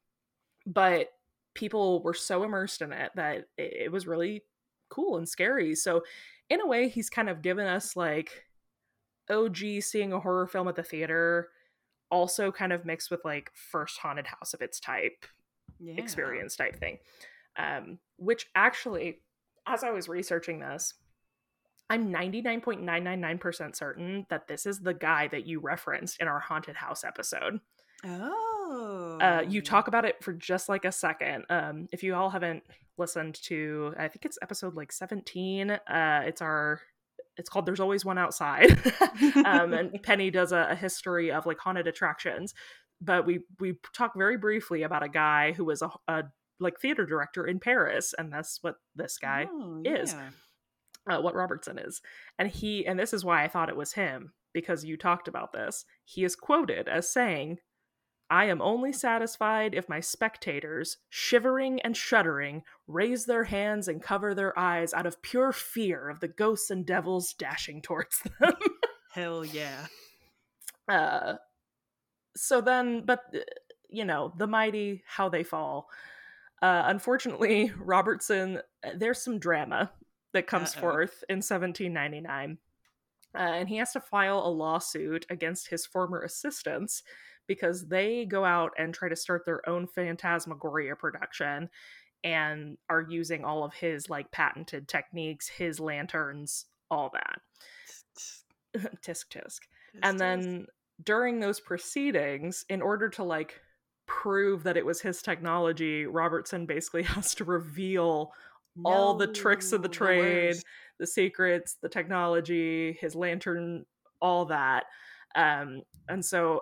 but 0.65 1.07
people 1.53 2.01
were 2.03 2.13
so 2.13 2.43
immersed 2.43 2.81
in 2.81 2.91
it 2.91 3.11
that 3.15 3.45
it, 3.57 3.91
was 3.91 4.07
really 4.07 4.43
cool 4.89 5.17
and 5.17 5.27
scary. 5.27 5.75
So, 5.75 6.03
in 6.49 6.61
a 6.61 6.67
way, 6.67 6.89
he's 6.89 7.09
kind 7.09 7.29
of 7.29 7.41
given 7.41 7.67
us 7.67 7.95
like 7.95 8.45
OG 9.29 9.57
seeing 9.81 10.13
a 10.13 10.19
horror 10.19 10.47
film 10.47 10.67
at 10.67 10.75
the 10.75 10.83
theater, 10.83 11.49
also 12.09 12.51
kind 12.51 12.73
of 12.73 12.85
mixed 12.85 13.11
with 13.11 13.23
like 13.23 13.51
first 13.53 13.99
haunted 13.99 14.27
house 14.27 14.53
of 14.53 14.61
its 14.61 14.79
type 14.79 15.25
yeah. 15.79 15.95
experience 15.97 16.55
type 16.55 16.75
thing. 16.75 16.97
Um, 17.57 17.99
which 18.17 18.47
actually, 18.55 19.21
as 19.67 19.83
I 19.83 19.91
was 19.91 20.07
researching 20.07 20.59
this, 20.59 20.93
I'm 21.89 22.11
99.999% 22.13 23.75
certain 23.75 24.25
that 24.29 24.47
this 24.47 24.65
is 24.65 24.79
the 24.79 24.93
guy 24.93 25.27
that 25.29 25.47
you 25.47 25.59
referenced 25.59 26.21
in 26.21 26.27
our 26.27 26.39
haunted 26.39 26.75
house 26.75 27.03
episode. 27.03 27.59
Oh. 28.05 28.48
Uh, 28.69 29.43
you 29.47 29.61
talk 29.61 29.87
about 29.87 30.05
it 30.05 30.23
for 30.23 30.33
just 30.33 30.69
like 30.69 30.85
a 30.85 30.91
second. 30.91 31.45
Um, 31.49 31.87
if 31.91 32.03
you 32.03 32.15
all 32.15 32.29
haven't 32.29 32.63
listened 32.97 33.35
to, 33.43 33.93
I 33.97 34.07
think 34.07 34.25
it's 34.25 34.37
episode 34.41 34.75
like 34.75 34.91
17. 34.91 35.71
Uh, 35.71 36.21
it's 36.25 36.41
our, 36.41 36.81
it's 37.37 37.49
called 37.49 37.65
"There's 37.65 37.79
Always 37.79 38.05
One 38.05 38.17
Outside," 38.17 38.71
um, 39.45 39.73
and 39.73 40.01
Penny 40.03 40.29
does 40.31 40.51
a, 40.51 40.67
a 40.71 40.75
history 40.75 41.31
of 41.31 41.45
like 41.45 41.57
haunted 41.59 41.87
attractions. 41.87 42.53
But 43.01 43.25
we 43.25 43.39
we 43.59 43.75
talk 43.95 44.13
very 44.17 44.37
briefly 44.37 44.83
about 44.83 45.03
a 45.03 45.09
guy 45.09 45.53
who 45.53 45.65
was 45.65 45.81
a, 45.81 45.89
a 46.07 46.23
like 46.59 46.79
theater 46.81 47.05
director 47.05 47.47
in 47.47 47.59
Paris, 47.59 48.13
and 48.17 48.31
that's 48.31 48.59
what 48.61 48.75
this 48.95 49.17
guy 49.17 49.47
Oh, 49.49 49.81
is. 49.85 50.13
yeah. 50.13 51.15
uh, 51.15 51.21
what 51.21 51.33
Robertson 51.35 51.79
is. 51.79 52.01
And 52.37 52.49
he, 52.49 52.85
and 52.85 52.99
this 52.99 53.13
is 53.13 53.23
why 53.23 53.43
I 53.43 53.47
thought 53.47 53.69
it 53.69 53.77
was 53.77 53.93
him, 53.93 54.33
because 54.53 54.83
you 54.83 54.97
talked 54.97 55.29
about 55.29 55.53
this. 55.53 55.85
He 56.03 56.25
is 56.25 56.35
quoted 56.35 56.89
as 56.89 57.07
saying, 57.07 57.59
I 58.29 58.45
am 58.45 58.61
only 58.61 58.93
satisfied 58.93 59.73
if 59.73 59.89
my 59.89 59.99
spectators, 59.99 60.97
shivering 61.09 61.81
and 61.81 61.97
shuddering, 61.97 62.63
raise 62.87 63.25
their 63.25 63.45
hands 63.45 63.87
and 63.87 64.03
cover 64.03 64.35
their 64.35 64.57
eyes 64.57 64.93
out 64.93 65.07
of 65.07 65.21
pure 65.21 65.51
fear 65.51 66.09
of 66.09 66.19
the 66.19 66.27
ghosts 66.27 66.69
and 66.69 66.85
devils 66.85 67.33
dashing 67.33 67.81
towards 67.81 68.21
them. 68.39 68.53
Hell 69.13 69.43
yeah. 69.43 69.87
uh, 70.87 71.35
so 72.35 72.61
then, 72.61 73.03
but, 73.03 73.21
uh, 73.33 73.39
you 73.89 74.05
know, 74.05 74.31
the 74.37 74.47
mighty, 74.47 75.03
how 75.07 75.29
they 75.29 75.43
fall. 75.43 75.89
Uh, 76.61 76.83
unfortunately, 76.85 77.71
Robertson, 77.79 78.61
uh, 78.83 78.89
there's 78.95 79.21
some 79.21 79.39
drama 79.39 79.91
that 80.33 80.45
comes 80.45 80.75
Uh-oh. 80.75 80.81
forth 80.81 81.23
in 81.29 81.37
1799. 81.37 82.59
Uh, 83.33 83.37
and 83.37 83.69
he 83.69 83.77
has 83.77 83.91
to 83.93 83.99
file 83.99 84.39
a 84.45 84.49
lawsuit 84.49 85.25
against 85.29 85.69
his 85.69 85.85
former 85.85 86.21
assistants 86.21 87.03
because 87.49 87.87
they 87.87 88.23
go 88.23 88.45
out 88.45 88.71
and 88.77 88.93
try 88.93 89.09
to 89.09 89.15
start 89.17 89.45
their 89.45 89.67
own 89.67 89.87
Phantasmagoria 89.87 90.95
production 90.95 91.69
and 92.23 92.77
are 92.89 93.05
using 93.09 93.43
all 93.43 93.65
of 93.65 93.73
his 93.73 94.09
like 94.09 94.31
patented 94.31 94.87
techniques, 94.87 95.49
his 95.49 95.81
lanterns, 95.81 96.67
all 96.89 97.11
that. 97.13 97.41
tisk 99.01 99.25
tisk 99.29 99.61
and 100.03 100.19
then 100.19 100.67
during 101.03 101.39
those 101.39 101.59
proceedings 101.59 102.65
in 102.69 102.81
order 102.81 103.09
to 103.09 103.23
like 103.23 103.59
prove 104.05 104.63
that 104.63 104.77
it 104.77 104.85
was 104.85 105.01
his 105.01 105.21
technology 105.21 106.05
robertson 106.05 106.65
basically 106.67 107.03
has 107.15 107.33
to 107.33 107.43
reveal 107.43 108.31
all 108.85 109.15
the 109.15 109.27
tricks 109.27 109.71
of 109.73 109.81
the 109.81 109.89
trade 109.89 110.53
worst. 110.53 110.65
the 110.99 111.07
secrets 111.07 111.77
the 111.81 111.89
technology 111.89 112.95
his 113.01 113.15
lantern 113.15 113.83
all 114.21 114.45
that 114.45 114.85
um 115.35 115.81
and 116.07 116.23
so 116.23 116.61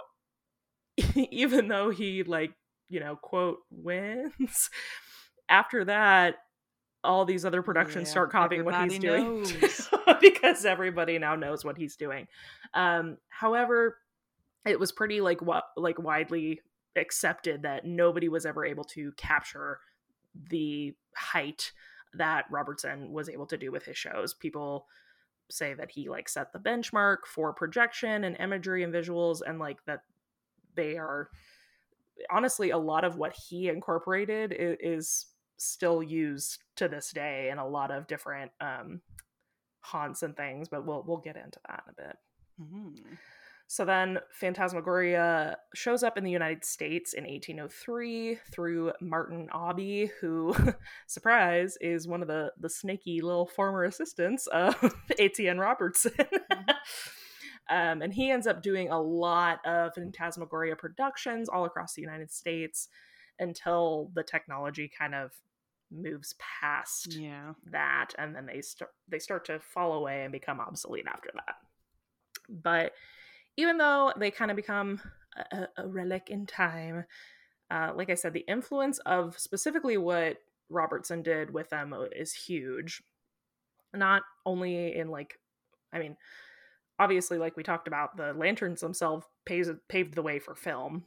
even 1.15 1.67
though 1.67 1.89
he 1.89 2.23
like 2.23 2.53
you 2.89 2.99
know 2.99 3.15
quote 3.15 3.60
wins 3.71 4.69
after 5.49 5.86
that 5.86 6.36
all 7.03 7.25
these 7.25 7.45
other 7.45 7.62
productions 7.62 8.07
Yeah, 8.07 8.12
start 8.12 8.31
copying 8.31 8.65
what 8.65 8.75
he's 8.81 8.99
doing 8.99 9.45
because 10.21 10.65
everybody 10.65 11.19
now 11.19 11.36
knows 11.36 11.63
what 11.63 11.77
he's 11.77 11.95
doing 11.95 12.27
um 12.73 13.17
however 13.29 13.97
it 14.65 14.79
was 14.79 14.91
pretty 14.91 15.21
like 15.21 15.41
what 15.41 15.65
like 15.77 15.99
widely 15.99 16.62
accepted 16.95 17.62
that 17.62 17.86
nobody 17.86 18.27
was 18.27 18.45
ever 18.45 18.65
able 18.65 18.83
to 18.83 19.12
capture 19.13 19.79
the 20.49 20.93
height 21.15 21.71
that 22.13 22.45
Robertson 22.49 23.12
was 23.12 23.29
able 23.29 23.45
to 23.47 23.57
do 23.57 23.71
with 23.71 23.83
his 23.86 23.97
shows. 23.97 24.33
People 24.33 24.88
say 25.49 25.73
that 25.73 25.91
he 25.91 26.10
like 26.10 26.27
set 26.27 26.51
the 26.51 26.60
benchmark 26.60 27.19
for 27.25 27.53
projection 27.53 28.23
and 28.23 28.36
imagery 28.39 28.83
and 28.83 28.93
visuals 28.93 29.41
and 29.45 29.60
like 29.60 29.83
that 29.86 30.01
they 30.78 30.96
are 30.98 31.30
honestly 32.32 32.70
a 32.70 32.78
lot 32.78 33.04
of 33.04 33.18
what 33.18 33.36
he 33.50 33.68
incorporated 33.68 34.56
is, 34.58 34.78
is 34.80 35.26
still 35.58 36.02
used 36.02 36.63
to 36.78 36.88
this 36.88 37.12
day 37.12 37.50
in 37.52 37.58
a 37.58 37.68
lot 37.68 37.92
of 37.92 38.08
different 38.08 38.52
um 38.62 39.02
haunts 39.82 40.24
and 40.24 40.36
things 40.38 40.70
but 40.70 40.86
we'll 40.86 41.04
we'll 41.08 41.18
get 41.18 41.36
into 41.36 41.60
that 41.68 41.84
in 41.88 41.92
a 41.94 42.08
bit 42.08 42.18
Mhm. 42.60 43.18
so 43.68 43.86
then 43.86 44.18
Phantasmagoria 44.32 45.58
shows 45.76 46.02
up 46.02 46.18
in 46.18 46.24
the 46.24 46.32
United 46.32 46.66
States 46.66 47.13
in 47.13 47.24
1803 47.26 48.40
through 48.52 48.94
Martin 49.00 49.48
Aubie, 49.54 50.10
who, 50.20 50.56
surprise, 51.08 51.78
is 51.82 52.08
one 52.08 52.24
of 52.24 52.28
the, 52.28 52.52
the 52.60 52.70
snaky 52.70 53.22
little 53.22 53.46
former 53.46 53.84
assistants 53.84 54.48
of 54.48 54.74
Etienne 55.20 55.60
Robertson. 55.60 56.13
um, 57.69 58.01
and 58.01 58.13
he 58.13 58.32
ends 58.32 58.47
up 58.47 58.62
doing 58.62 58.89
a 58.89 59.01
lot 59.01 59.60
of 59.65 59.93
Phantasmagoria 59.93 60.75
productions 60.75 61.49
all 61.49 61.65
across 61.65 61.93
the 61.93 62.01
United 62.01 62.32
States 62.32 62.88
until 63.39 64.10
the 64.15 64.23
technology 64.23 64.89
kind 64.97 65.13
of 65.15 65.32
moves 65.91 66.36
past 66.39 67.13
Yeah. 67.13 67.53
that 67.71 68.10
and 68.17 68.36
then 68.36 68.45
they 68.45 68.62
start 68.62 68.91
they 69.08 69.19
start 69.19 69.45
to 69.45 69.60
fall 69.60 69.93
away 69.93 70.23
and 70.23 70.32
become 70.34 70.60
obsolete 70.60 71.06
after 71.08 71.30
that 71.34 71.56
but 72.49 72.91
even 73.56 73.77
though 73.77 74.12
they 74.17 74.30
kind 74.30 74.51
of 74.51 74.58
become 74.58 74.99
a, 75.38 75.56
a- 75.58 75.84
a 75.84 75.88
relic 75.88 76.30
in 76.30 76.45
time 76.45 77.06
uh, 77.71 77.93
like 77.95 78.10
i 78.10 78.15
said 78.15 78.34
the 78.34 78.43
influence 78.49 78.99
of 79.06 79.39
specifically 79.39 79.95
what 79.97 80.38
robertson 80.69 81.21
did 81.21 81.53
with 81.53 81.69
them 81.69 81.95
is 82.13 82.34
huge 82.34 83.01
not 83.93 84.23
only 84.45 84.93
in 84.93 85.08
like 85.10 85.39
i 85.93 85.99
mean 85.99 86.17
obviously 86.99 87.38
like 87.38 87.55
we 87.57 87.63
talked 87.63 87.88
about 87.88 88.17
the 88.17 88.33
lanterns 88.33 88.81
themselves 88.81 89.25
pays, 89.45 89.69
paved 89.89 90.15
the 90.15 90.21
way 90.21 90.39
for 90.39 90.55
film 90.55 91.03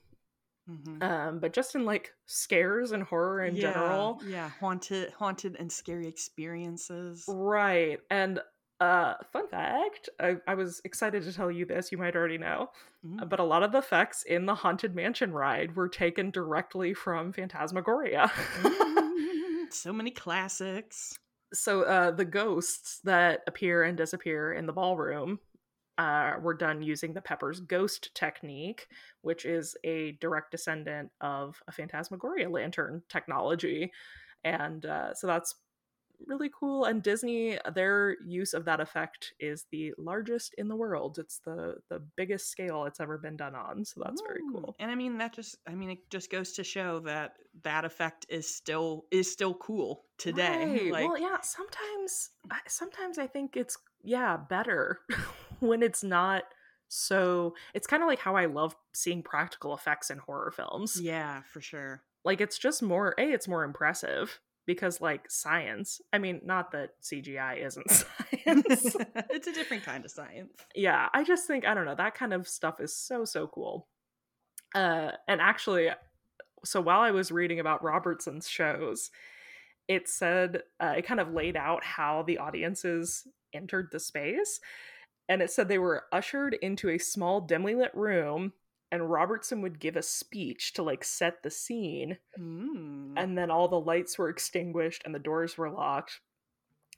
Mhm. 0.68 1.02
um, 1.02 1.38
but 1.40 1.52
just 1.52 1.74
in 1.74 1.84
like 1.84 2.12
scares 2.26 2.92
and 2.92 3.02
horror 3.02 3.42
in 3.44 3.56
Yeah, 3.56 3.72
general 3.72 4.20
Yeah, 4.24 4.50
haunted, 4.60 5.10
haunted 5.12 5.56
and 5.58 5.72
scary 5.72 6.06
experiences. 6.06 7.24
Right. 7.26 7.98
And 8.10 8.40
uh 8.78 9.14
fun 9.32 9.46
fact, 9.48 10.08
I, 10.20 10.36
I 10.46 10.54
was 10.54 10.80
excited 10.84 11.22
to 11.24 11.32
tell 11.32 11.50
you 11.50 11.66
this, 11.66 11.90
you 11.92 11.98
might 11.98 12.14
already 12.16 12.38
know. 12.38 12.70
Mm. 13.04 13.28
But 13.28 13.40
a 13.40 13.44
lot 13.44 13.62
of 13.62 13.72
the 13.72 13.78
effects 13.78 14.22
in 14.22 14.46
the 14.46 14.54
Haunted 14.54 14.94
Mansion 14.94 15.32
ride 15.32 15.74
were 15.76 15.88
taken 15.88 16.30
directly 16.30 16.94
from 16.94 17.32
Phantasmagoria. 17.32 18.30
Mm, 18.62 19.70
so 19.72 19.92
many 19.92 20.10
classics. 20.10 21.14
so 21.52 21.82
uh 21.82 22.10
the 22.12 22.24
ghosts 22.24 23.00
that 23.04 23.40
appear 23.48 23.82
and 23.82 23.96
disappear 23.98 24.52
in 24.52 24.66
the 24.66 24.72
ballroom 24.72 25.40
uh, 26.00 26.32
were 26.40 26.54
done 26.54 26.82
using 26.82 27.12
the 27.12 27.20
Pepper's 27.20 27.60
ghost 27.60 28.10
technique, 28.14 28.88
which 29.20 29.44
is 29.44 29.76
a 29.84 30.12
direct 30.12 30.50
descendant 30.50 31.10
of 31.20 31.62
a 31.68 31.72
Phantasmagoria 31.72 32.48
lantern 32.48 33.02
technology. 33.10 33.92
And 34.42 34.86
uh, 34.86 35.12
so 35.12 35.26
that's 35.26 35.56
really 36.26 36.50
cool. 36.58 36.86
And 36.86 37.02
Disney, 37.02 37.58
their 37.74 38.16
use 38.26 38.54
of 38.54 38.64
that 38.64 38.80
effect 38.80 39.34
is 39.40 39.66
the 39.70 39.92
largest 39.98 40.54
in 40.56 40.68
the 40.68 40.76
world. 40.76 41.18
It's 41.18 41.40
the 41.44 41.76
the 41.90 42.00
biggest 42.16 42.48
scale 42.50 42.84
it's 42.86 43.00
ever 43.00 43.18
been 43.18 43.36
done 43.36 43.54
on. 43.54 43.84
So 43.84 44.00
that's 44.02 44.22
very 44.22 44.40
Mm, 44.40 44.52
cool. 44.54 44.76
And 44.78 44.90
I 44.90 44.94
mean 44.94 45.18
that 45.18 45.34
just 45.34 45.58
I 45.66 45.74
mean 45.74 45.90
it 45.90 45.98
just 46.08 46.30
goes 46.30 46.52
to 46.52 46.64
show 46.64 47.00
that 47.00 47.34
that 47.62 47.84
effect 47.84 48.24
is 48.30 48.54
still 48.54 49.04
is 49.10 49.30
still 49.30 49.54
cool 49.54 50.04
today. 50.16 50.64
Right. 50.70 50.92
Like 50.92 51.04
well, 51.10 51.18
yeah. 51.20 51.40
Sometimes, 51.42 52.30
I- 52.50 52.68
sometimes 52.68 53.18
I 53.18 53.26
think 53.26 53.56
it's 53.56 53.76
yeah 54.02 54.38
better 54.38 55.00
when 55.68 55.82
it's 55.82 56.02
not 56.02 56.44
so. 56.88 57.54
It's 57.74 57.86
kind 57.86 58.02
of 58.02 58.08
like 58.08 58.18
how 58.18 58.36
I 58.36 58.46
love 58.46 58.76
seeing 58.92 59.22
practical 59.22 59.74
effects 59.74 60.10
in 60.10 60.18
horror 60.18 60.50
films. 60.50 61.00
yeah, 61.00 61.42
for 61.52 61.60
sure. 61.60 62.02
Like 62.24 62.40
it's 62.40 62.58
just 62.58 62.82
more 62.82 63.14
a. 63.18 63.22
It's 63.32 63.48
more 63.48 63.64
impressive 63.64 64.40
because 64.66 65.00
like 65.00 65.30
science. 65.30 66.00
I 66.12 66.18
mean, 66.18 66.40
not 66.44 66.72
that 66.72 66.90
CGI 67.02 67.64
isn't 67.66 67.90
science. 67.90 68.96
it's 69.30 69.46
a 69.46 69.52
different 69.52 69.84
kind 69.84 70.04
of 70.04 70.10
science. 70.10 70.52
yeah, 70.74 71.08
I 71.12 71.24
just 71.24 71.46
think 71.46 71.64
I 71.64 71.74
don't 71.74 71.86
know 71.86 71.94
that 71.94 72.14
kind 72.14 72.32
of 72.32 72.48
stuff 72.48 72.80
is 72.80 72.94
so 72.94 73.24
so 73.24 73.46
cool. 73.46 73.88
Uh, 74.74 75.12
and 75.26 75.40
actually, 75.40 75.88
so 76.64 76.80
while 76.80 77.00
I 77.00 77.10
was 77.10 77.32
reading 77.32 77.58
about 77.60 77.82
Robertson's 77.82 78.48
shows, 78.48 79.10
it 79.88 80.08
said 80.08 80.62
uh, 80.78 80.94
it 80.98 81.06
kind 81.06 81.20
of 81.20 81.32
laid 81.32 81.56
out 81.56 81.82
how 81.82 82.22
the 82.22 82.38
audiences 82.38 83.26
entered 83.52 83.88
the 83.90 83.98
space, 83.98 84.60
and 85.30 85.40
it 85.40 85.50
said 85.50 85.68
they 85.68 85.78
were 85.78 86.04
ushered 86.12 86.54
into 86.60 86.90
a 86.90 86.98
small 86.98 87.40
dimly 87.40 87.74
lit 87.74 87.94
room, 87.94 88.52
and 88.92 89.08
Robertson 89.10 89.62
would 89.62 89.78
give 89.78 89.96
a 89.96 90.02
speech 90.02 90.72
to 90.74 90.82
like 90.82 91.04
set 91.04 91.42
the 91.42 91.50
scene, 91.50 92.18
Mm. 92.38 93.14
and 93.16 93.38
then 93.38 93.50
all 93.50 93.68
the 93.68 93.80
lights 93.80 94.18
were 94.18 94.28
extinguished 94.28 95.02
and 95.04 95.14
the 95.14 95.18
doors 95.20 95.56
were 95.56 95.70
locked. 95.70 96.20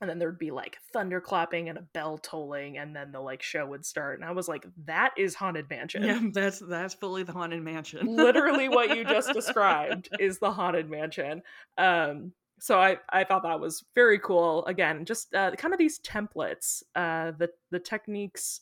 and 0.01 0.11
then 0.11 0.18
there'd 0.18 0.38
be 0.38 0.51
like 0.51 0.79
thunder 0.92 1.21
clapping 1.21 1.68
and 1.68 1.79
a 1.79 1.83
bell 1.83 2.18
tolling 2.18 2.77
and 2.77 2.97
then 2.97 3.12
the 3.12 3.21
like 3.21 3.40
show 3.40 3.64
would 3.64 3.87
start 3.87 4.18
and 4.18 4.29
i 4.29 4.33
was 4.33 4.49
like 4.49 4.66
that 4.87 5.12
is 5.16 5.37
haunted 5.37 5.71
mansion 5.71 6.03
Yeah, 6.03 6.21
that's 6.33 6.59
that's 6.59 6.95
fully 6.95 7.23
the 7.23 7.31
haunted 7.33 7.62
mansion. 7.62 8.07
literally 8.07 8.68
what 8.68 8.97
you 8.97 9.05
just 9.05 9.33
described 9.40 10.09
is 10.18 10.38
the 10.40 10.51
haunted 10.51 10.90
mansion 10.90 11.42
um 11.79 12.33
so 12.62 12.79
i 12.81 12.96
i 13.11 13.25
thought 13.25 13.42
that 13.42 13.59
was 13.61 13.85
very 13.94 14.18
cool 14.20 14.64
again 14.66 15.05
just 15.05 15.35
uh, 15.35 15.51
kind 15.57 15.75
of 15.75 15.79
these 15.79 15.98
templates 16.01 16.83
uh 16.94 17.33
the 17.33 17.51
the 17.72 17.79
techniques 17.81 18.61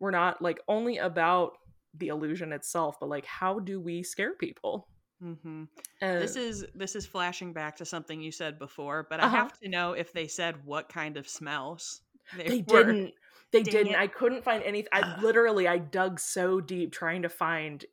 were 0.00 0.10
not 0.10 0.40
like 0.42 0.60
only 0.68 0.98
about 0.98 1.52
the 1.94 2.08
illusion 2.08 2.52
itself 2.52 2.96
but 2.98 3.08
like 3.08 3.26
how 3.26 3.58
do 3.58 3.80
we 3.80 4.02
scare 4.02 4.34
people 4.34 4.88
hmm 5.20 5.64
uh, 6.00 6.06
This 6.18 6.36
is 6.36 6.66
this 6.74 6.96
is 6.96 7.06
flashing 7.06 7.52
back 7.52 7.76
to 7.76 7.84
something 7.84 8.20
you 8.20 8.32
said 8.32 8.58
before, 8.58 9.06
but 9.08 9.20
Uh-huh. 9.20 9.36
I 9.36 9.38
have 9.38 9.52
to 9.60 9.68
know 9.68 9.92
if 9.92 10.12
they 10.12 10.26
said 10.26 10.64
what 10.64 10.88
kind 10.88 11.16
of 11.16 11.28
smells 11.28 12.00
they 12.32 12.64
were. 12.66 12.82
didn't 12.86 13.14
they 13.52 13.62
Dang 13.62 13.72
didn't 13.72 13.94
it. 13.94 14.00
i 14.00 14.06
couldn't 14.06 14.42
find 14.44 14.62
anything 14.64 14.88
i 14.92 15.02
literally 15.20 15.68
i 15.68 15.78
dug 15.78 16.18
so 16.18 16.60
deep 16.60 16.92
trying 16.92 17.22
to 17.22 17.28
find 17.28 17.84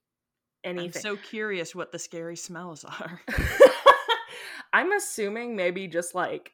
I'm 0.78 0.86
anything 0.88 1.02
so 1.02 1.18
curious 1.18 1.76
what 1.76 1.92
the 1.92 2.00
scary 2.00 2.36
smells 2.36 2.84
are. 2.86 3.22
I'm 4.74 4.92
assuming 4.94 5.56
maybe 5.56 5.88
just 5.88 6.16
like 6.16 6.52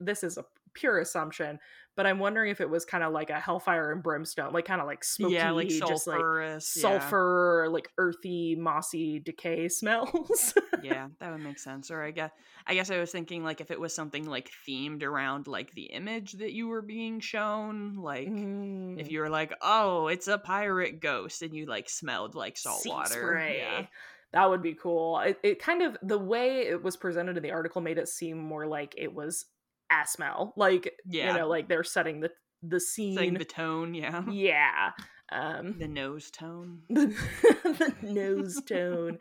this 0.00 0.22
is 0.24 0.36
a 0.38 0.44
pure 0.74 0.98
assumption, 1.00 1.58
but 1.96 2.06
I'm 2.06 2.18
wondering 2.18 2.50
if 2.50 2.62
it 2.62 2.70
was 2.70 2.86
kind 2.86 3.04
of 3.04 3.12
like 3.12 3.28
a 3.28 3.38
hellfire 3.38 3.92
and 3.92 4.02
brimstone, 4.02 4.54
like 4.54 4.64
kind 4.64 4.80
of 4.80 4.86
like 4.86 5.04
smoky, 5.04 5.34
yeah, 5.34 5.50
like 5.50 5.68
just 5.68 6.06
like 6.06 6.18
sulfurous. 6.18 6.76
yeah. 6.76 6.82
sulfur, 6.82 7.68
like 7.70 7.88
earthy, 7.98 8.56
mossy 8.56 9.18
decay 9.18 9.68
smells. 9.68 10.54
yeah, 10.82 11.08
that 11.20 11.30
would 11.30 11.42
make 11.42 11.58
sense. 11.58 11.90
Or 11.90 12.02
I 12.02 12.10
guess 12.10 12.30
I 12.66 12.74
guess 12.74 12.90
I 12.90 12.98
was 12.98 13.10
thinking 13.12 13.44
like 13.44 13.60
if 13.60 13.70
it 13.70 13.78
was 13.78 13.94
something 13.94 14.24
like 14.24 14.50
themed 14.66 15.02
around 15.02 15.46
like 15.46 15.72
the 15.74 15.84
image 15.84 16.32
that 16.34 16.52
you 16.52 16.68
were 16.68 16.82
being 16.82 17.20
shown, 17.20 17.96
like 17.96 18.28
Mm. 18.28 18.98
if 18.98 19.10
you 19.12 19.20
were 19.20 19.28
like, 19.30 19.52
oh, 19.60 20.06
it's 20.08 20.26
a 20.28 20.38
pirate 20.38 21.00
ghost, 21.00 21.42
and 21.42 21.54
you 21.54 21.66
like 21.66 21.90
smelled 21.90 22.34
like 22.34 22.56
salt 22.56 22.80
Sea 22.82 22.88
water. 22.88 23.10
spray. 23.12 23.58
Yeah. 23.58 23.86
That 24.32 24.48
would 24.48 24.62
be 24.62 24.74
cool. 24.74 25.18
It, 25.20 25.38
it 25.42 25.58
kind 25.62 25.82
of 25.82 25.96
the 26.02 26.18
way 26.18 26.60
it 26.68 26.82
was 26.82 26.96
presented 26.96 27.36
in 27.36 27.42
the 27.42 27.50
article 27.50 27.80
made 27.82 27.98
it 27.98 28.08
seem 28.08 28.38
more 28.38 28.66
like 28.66 28.94
it 28.96 29.12
was 29.14 29.44
a 29.90 30.06
smell, 30.06 30.54
like 30.56 30.92
Yeah. 31.06 31.32
you 31.32 31.38
know, 31.38 31.48
like 31.48 31.68
they're 31.68 31.84
setting 31.84 32.20
the 32.20 32.30
the 32.62 32.80
scene. 32.80 33.14
Setting 33.16 33.34
the 33.34 33.44
tone, 33.44 33.92
yeah. 33.94 34.22
yeah, 34.30 34.90
um, 35.30 35.76
The 35.78 35.88
nose 35.88 36.30
tone. 36.30 36.82
the, 36.88 37.06
the 37.64 37.94
nose 38.02 38.60
tone. 38.66 39.18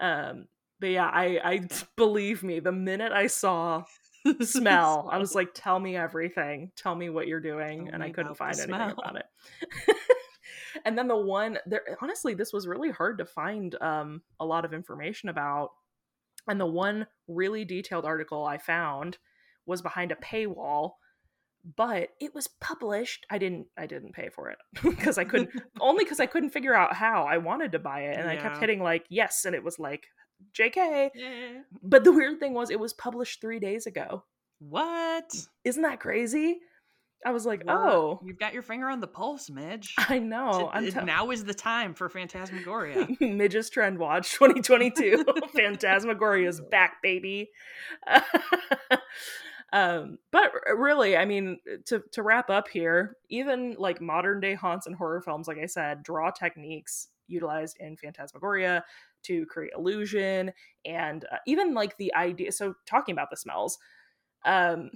Um, 0.00 0.46
but 0.80 0.88
yeah, 0.90 1.06
I, 1.06 1.40
I 1.44 1.60
believe 1.96 2.42
me. 2.42 2.60
The 2.60 2.72
minute 2.72 3.12
I 3.12 3.28
saw 3.28 3.84
smell, 4.42 5.08
I 5.12 5.18
was 5.18 5.34
like, 5.34 5.50
"Tell 5.54 5.78
me 5.78 5.96
everything. 5.96 6.72
Tell 6.76 6.94
me 6.94 7.08
what 7.10 7.28
you're 7.28 7.40
doing," 7.40 7.86
Tell 7.86 7.94
and 7.94 8.02
I 8.02 8.10
couldn't 8.10 8.34
find 8.36 8.54
anything 8.54 8.74
smell. 8.74 8.90
about 8.98 9.16
it. 9.16 9.96
And 10.84 10.96
then 10.96 11.08
the 11.08 11.16
one 11.16 11.58
there, 11.66 11.82
honestly, 12.00 12.34
this 12.34 12.52
was 12.52 12.66
really 12.66 12.90
hard 12.90 13.18
to 13.18 13.24
find 13.26 13.74
um, 13.82 14.22
a 14.38 14.44
lot 14.46 14.64
of 14.64 14.72
information 14.74 15.28
about. 15.28 15.70
And 16.48 16.58
the 16.60 16.66
one 16.66 17.06
really 17.28 17.64
detailed 17.64 18.04
article 18.04 18.44
I 18.46 18.58
found 18.58 19.18
was 19.66 19.82
behind 19.82 20.10
a 20.12 20.16
paywall 20.16 20.92
but 21.76 22.08
it 22.20 22.34
was 22.34 22.48
published 22.60 23.26
i 23.30 23.36
didn't 23.36 23.66
i 23.76 23.86
didn't 23.86 24.14
pay 24.14 24.30
for 24.30 24.48
it 24.48 24.56
because 24.82 25.18
i 25.18 25.24
couldn't 25.24 25.50
only 25.80 26.04
because 26.04 26.18
i 26.18 26.24
couldn't 26.24 26.48
figure 26.48 26.74
out 26.74 26.94
how 26.94 27.24
i 27.24 27.36
wanted 27.36 27.72
to 27.72 27.78
buy 27.78 28.00
it 28.00 28.18
and 28.18 28.28
i 28.30 28.34
kept 28.34 28.56
hitting 28.56 28.82
like 28.82 29.04
yes 29.10 29.44
and 29.44 29.54
it 29.54 29.62
was 29.62 29.78
like 29.78 30.06
jk 30.58 31.10
Yeah. 31.14 31.60
but 31.82 32.02
the 32.04 32.12
weird 32.12 32.40
thing 32.40 32.54
was 32.54 32.70
it 32.70 32.80
was 32.80 32.94
published 32.94 33.42
three 33.42 33.58
days 33.58 33.86
ago 33.86 34.24
What? 34.58 35.30
isn't 35.64 35.82
that 35.82 36.00
crazy 36.00 36.60
i 37.24 37.30
was 37.30 37.44
like 37.46 37.62
We're- 37.64 37.78
oh 37.78 38.20
you've 38.24 38.38
got 38.38 38.54
your 38.54 38.62
finger 38.62 38.88
on 38.88 39.00
the 39.00 39.06
pulse, 39.06 39.50
Midge. 39.50 39.94
i 39.98 40.18
know 40.18 40.70
T- 40.78 40.86
it- 40.86 40.92
tell- 40.94 41.04
now 41.06 41.30
is 41.30 41.44
the 41.44 41.54
time 41.54 41.94
for 41.94 42.08
Phantasmagoria. 42.08 43.06
Midge's 43.20 43.68
Trend 43.70 43.98
Watch 43.98 44.32
2022. 44.32 45.24
Phantasmagoria 45.54 46.48
is 46.48 46.60
back, 46.70 47.02
baby. 47.02 47.50
um, 49.72 50.18
but 50.32 50.50
really, 50.76 51.16
I 51.16 51.24
mean, 51.24 51.58
to 51.86 52.02
to 52.12 52.22
wrap 52.22 52.50
up 52.50 52.68
here, 52.68 53.16
even 53.28 53.76
like 53.78 54.00
modern 54.00 54.40
day 54.40 54.54
haunts 54.54 54.86
and 54.86 54.96
horror 54.96 55.20
films, 55.20 55.46
like 55.46 55.58
I 55.58 55.66
said, 55.66 56.02
draw 56.02 56.30
techniques 56.30 57.08
utilized 57.28 57.76
in 57.78 57.96
Phantasmagoria 57.96 58.84
to 59.24 59.46
create 59.46 59.72
illusion, 59.76 60.52
and 60.84 61.24
uh, 61.30 61.36
even 61.46 61.74
like 61.74 61.96
the 61.98 62.12
idea. 62.14 62.50
So, 62.50 62.74
talking 62.86 63.12
about 63.12 63.30
the 63.30 63.36
smells, 63.36 63.78
um, 64.44 64.90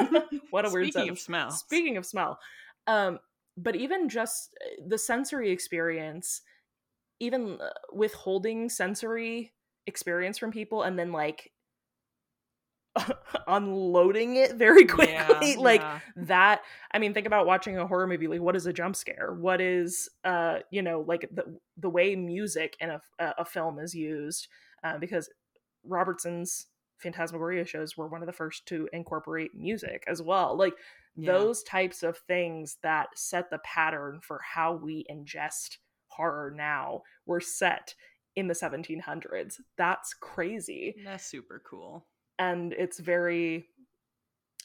what 0.50 0.66
a 0.66 0.70
weird 0.70 0.92
Speaking 0.92 1.10
of 1.10 1.18
smell. 1.18 1.50
Speaking 1.50 1.96
of 1.96 2.06
smell, 2.06 2.38
um, 2.86 3.18
but 3.56 3.76
even 3.76 4.08
just 4.08 4.54
uh, 4.64 4.82
the 4.86 4.98
sensory 4.98 5.50
experience, 5.50 6.42
even 7.20 7.58
uh, 7.60 7.70
withholding 7.92 8.68
sensory 8.68 9.52
experience 9.86 10.38
from 10.38 10.50
people 10.50 10.82
and 10.82 10.98
then 10.98 11.12
like 11.12 11.52
unloading 13.46 14.36
it 14.36 14.54
very 14.54 14.84
quickly, 14.86 15.12
Yeah, 15.12 15.54
like 15.58 15.80
yeah. 15.80 16.00
that. 16.16 16.62
I 16.92 16.98
mean, 16.98 17.14
think 17.14 17.26
about 17.26 17.46
watching 17.46 17.76
a 17.78 17.86
horror 17.86 18.06
movie. 18.06 18.26
Like, 18.26 18.40
what 18.40 18.56
is 18.56 18.66
a 18.66 18.72
jump 18.72 18.96
scare? 18.96 19.34
What 19.34 19.60
is, 19.60 20.08
uh, 20.24 20.60
you 20.70 20.82
know, 20.82 21.04
like 21.06 21.28
the 21.32 21.58
the 21.76 21.90
way 21.90 22.16
music 22.16 22.76
in 22.80 22.90
a 22.90 23.00
a, 23.18 23.34
a 23.38 23.44
film 23.44 23.78
is 23.78 23.94
used, 23.94 24.48
uh, 24.82 24.98
because 24.98 25.28
Robertson's 25.84 26.66
Phantasmagoria 26.98 27.64
shows 27.64 27.96
were 27.96 28.08
one 28.08 28.22
of 28.22 28.26
the 28.26 28.32
first 28.32 28.66
to 28.66 28.88
incorporate 28.92 29.54
music 29.54 30.04
as 30.06 30.22
well. 30.22 30.56
Like 30.56 30.74
Yeah. 31.16 31.32
those 31.32 31.62
types 31.62 32.02
of 32.02 32.18
things 32.18 32.76
that 32.82 33.08
set 33.16 33.50
the 33.50 33.58
pattern 33.58 34.20
for 34.20 34.40
how 34.40 34.74
we 34.74 35.04
ingest 35.10 35.78
horror 36.08 36.50
now 36.50 37.02
were 37.26 37.40
set 37.40 37.94
in 38.34 38.48
the 38.48 38.54
1700s. 38.54 39.60
That's 39.76 40.14
crazy. 40.14 40.94
That's 41.04 41.24
super 41.24 41.62
cool. 41.68 42.06
And 42.38 42.72
it's 42.74 42.98
very 42.98 43.68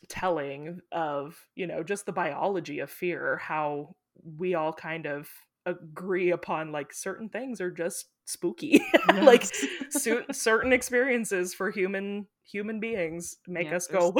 telling 0.10 0.82
of, 0.92 1.38
you 1.56 1.68
know, 1.68 1.84
just 1.84 2.06
the 2.06 2.12
biology 2.12 2.80
of 2.80 2.90
fear, 2.90 3.38
how 3.38 3.96
we 4.24 4.56
all 4.56 4.74
kind 4.74 5.06
of 5.06 5.30
agree 5.66 6.32
upon 6.32 6.72
like 6.72 6.94
certain 6.94 7.30
things 7.30 7.62
are 7.62 7.72
just 7.72 8.08
spooky. 8.26 8.82
like 9.22 9.44
Yes. 9.44 9.66
cer- 10.04 10.26
certain 10.32 10.74
experiences 10.74 11.54
for 11.54 11.70
human 11.72 12.28
human 12.44 12.80
beings 12.80 13.38
make 13.48 13.68
Yeah, 13.68 13.76
us 13.76 13.88
go 13.88 14.12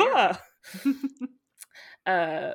uh 2.06 2.54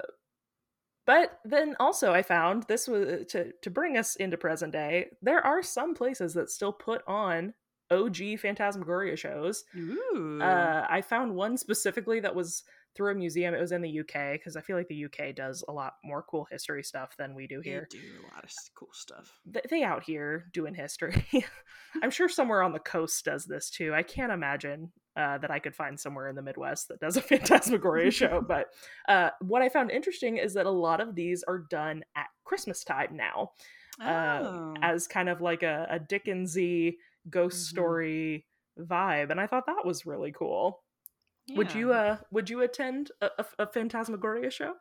but 1.07 1.39
then 1.45 1.77
also 1.79 2.13
i 2.13 2.23
found 2.23 2.65
this 2.65 2.89
was 2.89 3.27
to 3.27 3.53
to 3.63 3.71
bring 3.71 3.97
us 3.97 4.17
into 4.17 4.37
present 4.37 4.73
day 4.73 5.07
there 5.23 5.45
are 5.45 5.63
some 5.63 5.95
places 5.95 6.35
that 6.35 6.51
still 6.51 6.73
put 6.73 7.03
on 7.07 7.53
og 7.91 8.17
phantasmagoria 8.41 9.17
shows 9.17 9.65
uh 10.41 10.87
i 10.89 11.03
found 11.03 11.35
one 11.35 11.57
specifically 11.57 12.21
that 12.21 12.35
was 12.35 12.65
through 12.97 13.13
a 13.13 13.15
museum 13.15 13.55
it 13.55 13.61
was 13.61 13.73
in 13.73 13.83
the 13.83 14.01
uk 14.01 14.13
because 14.33 14.57
i 14.57 14.61
feel 14.61 14.77
like 14.77 14.89
the 14.89 15.05
uk 15.05 15.35
does 15.37 15.63
a 15.69 15.73
lot 15.73 15.95
more 16.03 16.23
cool 16.29 16.47
history 16.51 16.83
stuff 16.83 17.15
than 17.19 17.35
we 17.35 17.47
do 17.47 17.61
here. 17.61 17.87
They 17.93 17.99
do 17.99 18.05
a 18.21 18.35
lot 18.35 18.45
of 18.45 18.51
cool 18.75 18.89
stuff. 18.93 19.39
Th- 19.53 19.65
they 19.71 19.83
out 19.83 20.03
here 20.03 20.47
doing 20.53 20.75
history. 20.75 21.25
I'm 22.03 22.11
sure 22.11 22.29
somewhere 22.29 22.63
on 22.63 22.73
the 22.73 22.79
coast 22.79 23.25
does 23.25 23.45
this 23.45 23.71
too. 23.71 23.95
I 23.95 24.03
can't 24.03 24.33
imagine 24.33 24.91
uh, 25.17 25.39
that 25.39 25.51
I 25.51 25.59
could 25.59 25.75
find 25.75 25.99
somewhere 25.99 26.29
in 26.29 26.37
the 26.37 26.43
Midwest 26.43 26.89
that 26.89 27.01
does 27.01 27.17
a 27.17 27.21
Phantasmagoria 27.29 28.11
show. 28.11 28.41
But 28.49 28.67
uh, 29.09 29.31
what 29.41 29.63
I 29.63 29.69
found 29.69 29.91
interesting 29.91 30.37
is 30.39 30.55
that 30.55 30.67
a 30.67 30.71
lot 30.71 31.01
of 31.01 31.15
these 31.15 31.43
are 31.49 31.59
done 31.71 32.03
at 32.17 32.27
Christmas 32.45 32.85
time 32.85 33.17
now, 33.17 33.53
uh, 34.01 34.41
Oh. 34.43 34.75
as 34.83 35.07
kind 35.07 35.29
of 35.29 35.41
like 35.41 35.63
a, 35.63 35.87
a 35.91 35.99
Dickensy 35.99 36.97
ghost 37.31 37.67
Mhm. 37.67 37.71
story 37.71 38.47
vibe, 38.79 39.31
and 39.31 39.41
I 39.41 39.47
thought 39.47 39.67
that 39.67 39.87
was 39.87 40.05
really 40.07 40.33
cool. 40.33 40.83
Would 41.55 41.75
you 41.75 41.93
uh 41.93 42.17
would 42.31 42.51
you 42.51 42.63
attend 42.63 43.13
a, 43.21 43.31
a, 43.39 43.45
a 43.61 43.67
Phantasmagoria 43.67 44.51
show? 44.51 44.75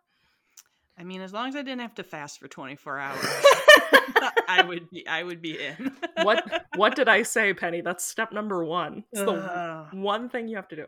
I 0.97 1.03
mean, 1.03 1.21
as 1.21 1.33
long 1.33 1.49
as 1.49 1.55
I 1.55 1.61
didn't 1.61 1.81
have 1.81 1.95
to 1.95 2.03
fast 2.03 2.39
for 2.39 2.47
24 2.47 2.99
hours, 2.99 3.19
I 4.47 4.63
would 4.65 4.89
be. 4.89 5.05
I 5.05 5.23
would 5.23 5.41
be 5.41 5.59
in. 5.61 5.91
what 6.23 6.65
what 6.75 6.95
did 6.95 7.09
I 7.09 7.23
say, 7.23 7.53
Penny? 7.53 7.81
That's 7.81 8.05
step 8.05 8.31
number 8.31 8.63
one. 8.63 9.03
It's 9.11 9.21
the 9.21 9.31
Ugh. 9.33 9.87
one 9.91 10.29
thing 10.29 10.47
you 10.47 10.55
have 10.55 10.69
to 10.69 10.75
do. 10.75 10.85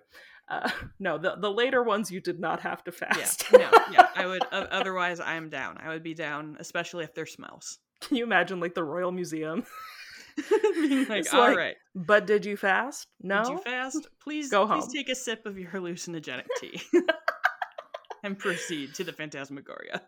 Uh, 0.49 0.69
no, 0.99 1.17
the 1.17 1.35
the 1.35 1.51
later 1.51 1.83
ones 1.83 2.09
you 2.09 2.21
did 2.21 2.39
not 2.39 2.61
have 2.61 2.83
to 2.85 2.91
fast. 2.91 3.45
Yeah, 3.51 3.69
no, 3.69 3.79
yeah. 3.91 4.07
I 4.15 4.25
would. 4.25 4.43
o- 4.51 4.67
otherwise, 4.71 5.19
I'm 5.19 5.49
down. 5.49 5.77
I 5.83 5.89
would 5.89 6.03
be 6.03 6.13
down, 6.13 6.55
especially 6.59 7.03
if 7.03 7.13
there's 7.13 7.33
smells. 7.33 7.79
Can 7.99 8.15
you 8.17 8.23
imagine 8.23 8.59
like 8.59 8.75
the 8.75 8.83
Royal 8.83 9.11
Museum? 9.11 9.65
Being 10.75 11.07
like, 11.07 11.33
all 11.33 11.39
like, 11.41 11.57
right, 11.57 11.75
But 11.95 12.27
did 12.27 12.45
you 12.45 12.57
fast? 12.57 13.07
No. 13.21 13.43
did 13.43 13.51
you 13.51 13.57
fast? 13.59 14.07
Please, 14.21 14.49
Go 14.49 14.67
home. 14.67 14.81
please 14.81 14.93
take 14.93 15.09
a 15.09 15.15
sip 15.15 15.45
of 15.45 15.57
your 15.57 15.69
hallucinogenic 15.71 16.45
tea, 16.59 16.79
and 18.23 18.37
proceed 18.37 18.93
to 18.95 19.03
the 19.03 19.13
Phantasmagoria. 19.13 20.01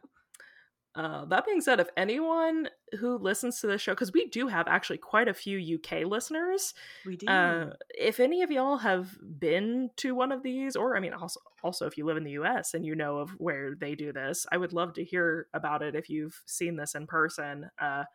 Uh, 0.96 1.24
that 1.26 1.46
being 1.46 1.62
said, 1.62 1.80
if 1.80 1.88
anyone 1.96 2.68
who 3.00 3.18
listens 3.20 3.62
to 3.62 3.68
this 3.68 3.80
show, 3.80 3.94
because 3.94 4.12
we 4.12 4.26
do 4.28 4.48
have 4.48 4.68
actually 4.68 4.98
quite 4.98 5.28
a 5.28 5.34
few 5.34 5.76
UK 5.76 6.04
listeners, 6.06 6.74
We 7.06 7.16
do. 7.16 7.28
uh, 7.28 7.74
if 7.90 8.20
any 8.20 8.42
of 8.42 8.50
y'all 8.52 8.78
have 8.78 9.16
been 9.40 9.92
to 9.98 10.16
one 10.16 10.32
of 10.32 10.42
these, 10.42 10.76
or 10.76 10.98
I 10.98 11.00
mean, 11.00 11.14
also 11.14 11.40
also 11.64 11.86
if 11.86 11.98
you 11.98 12.06
live 12.06 12.18
in 12.18 12.24
the 12.24 12.32
US 12.32 12.74
and 12.74 12.84
you 12.86 12.96
know 12.96 13.18
of 13.20 13.30
where 13.32 13.76
they 13.80 13.94
do 13.96 14.12
this, 14.12 14.46
I 14.52 14.58
would 14.58 14.74
love 14.74 14.94
to 14.94 15.04
hear 15.04 15.48
about 15.54 15.84
it 15.84 15.96
if 15.96 16.10
you've 16.10 16.42
seen 16.48 16.76
this 16.76 16.96
in 16.96 17.06
person. 17.06 17.70
Uh, 17.80 18.06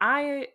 I 0.00 0.48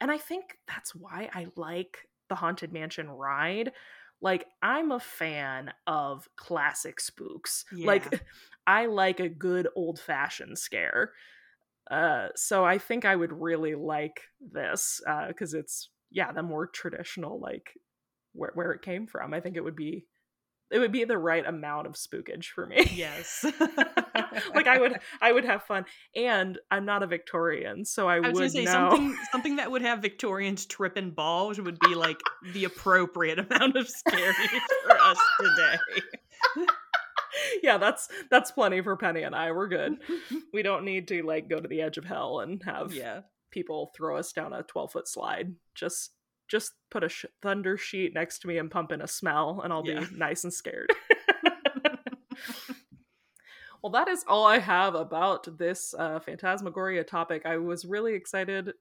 and 0.00 0.10
I 0.10 0.18
think 0.18 0.58
that's 0.66 0.94
why 0.94 1.30
I 1.32 1.46
like 1.56 1.98
the 2.28 2.34
Haunted 2.34 2.72
Mansion 2.72 3.08
ride. 3.08 3.72
Like 4.20 4.46
I'm 4.62 4.92
a 4.92 5.00
fan 5.00 5.72
of 5.86 6.28
classic 6.36 7.00
spooks. 7.00 7.64
Yeah. 7.72 7.86
Like 7.86 8.22
I 8.66 8.86
like 8.86 9.20
a 9.20 9.28
good 9.28 9.68
old 9.76 9.98
fashioned 9.98 10.58
scare. 10.58 11.12
Uh, 11.90 12.28
so 12.34 12.64
I 12.64 12.78
think 12.78 13.04
I 13.04 13.16
would 13.16 13.32
really 13.32 13.74
like 13.74 14.20
this 14.40 15.00
because 15.28 15.54
it's 15.54 15.90
yeah 16.10 16.32
the 16.32 16.42
more 16.42 16.66
traditional 16.66 17.40
like 17.40 17.70
where 18.32 18.52
where 18.54 18.72
it 18.72 18.82
came 18.82 19.06
from. 19.06 19.32
I 19.32 19.40
think 19.40 19.56
it 19.56 19.64
would 19.64 19.76
be 19.76 20.06
it 20.70 20.78
would 20.78 20.92
be 20.92 21.04
the 21.04 21.18
right 21.18 21.46
amount 21.46 21.86
of 21.86 21.94
spookage 21.94 22.46
for 22.46 22.66
me. 22.66 22.90
yes. 22.94 23.44
like 24.54 24.66
I 24.66 24.78
would 24.78 24.98
I 25.20 25.32
would 25.32 25.44
have 25.44 25.62
fun, 25.64 25.86
and 26.14 26.58
I'm 26.70 26.84
not 26.84 27.02
a 27.02 27.06
Victorian, 27.06 27.84
so 27.84 28.08
I, 28.08 28.16
I 28.16 28.30
would 28.30 28.50
say 28.50 28.64
know. 28.64 28.70
something 28.70 29.16
something 29.32 29.56
that 29.56 29.70
would 29.70 29.82
have 29.82 30.00
Victorians 30.00 30.66
tripping 30.66 31.10
balls 31.10 31.60
would 31.60 31.78
be 31.78 31.94
like 31.94 32.20
the 32.52 32.64
appropriate 32.64 33.38
amount 33.38 33.76
of 33.76 33.88
scary 33.88 34.34
for 34.84 35.00
us 35.00 35.18
today. 35.40 36.66
yeah, 37.62 37.78
that's 37.78 38.08
that's 38.30 38.50
plenty 38.50 38.80
for 38.82 38.96
Penny 38.96 39.22
and 39.22 39.34
I. 39.34 39.52
We're 39.52 39.68
good. 39.68 39.96
We 40.52 40.62
don't 40.62 40.84
need 40.84 41.08
to 41.08 41.22
like 41.22 41.48
go 41.48 41.58
to 41.58 41.68
the 41.68 41.82
edge 41.82 41.98
of 41.98 42.04
hell 42.04 42.40
and 42.40 42.62
have 42.64 42.92
yeah. 42.92 43.20
people 43.50 43.92
throw 43.96 44.16
us 44.16 44.32
down 44.32 44.52
a 44.52 44.62
12 44.62 44.92
foot 44.92 45.08
slide. 45.08 45.54
Just 45.74 46.12
just 46.48 46.72
put 46.90 47.04
a 47.04 47.08
sh- 47.08 47.26
thunder 47.42 47.76
sheet 47.76 48.14
next 48.14 48.40
to 48.40 48.48
me 48.48 48.58
and 48.58 48.70
pump 48.70 48.92
in 48.92 49.00
a 49.02 49.06
smell, 49.08 49.60
and 49.62 49.72
I'll 49.72 49.86
Yeah. 49.86 50.00
be 50.04 50.16
nice 50.16 50.44
and 50.44 50.52
scared. 50.52 50.90
well, 53.82 53.92
that 53.92 54.08
is 54.08 54.24
all 54.28 54.46
I 54.46 54.58
have 54.58 54.94
about 54.94 55.56
this 55.58 55.94
uh, 55.98 56.18
Phantasmagoria 56.20 57.04
topic. 57.04 57.42
I 57.46 57.56
was 57.58 57.84
really 57.84 58.14
excited. 58.14 58.72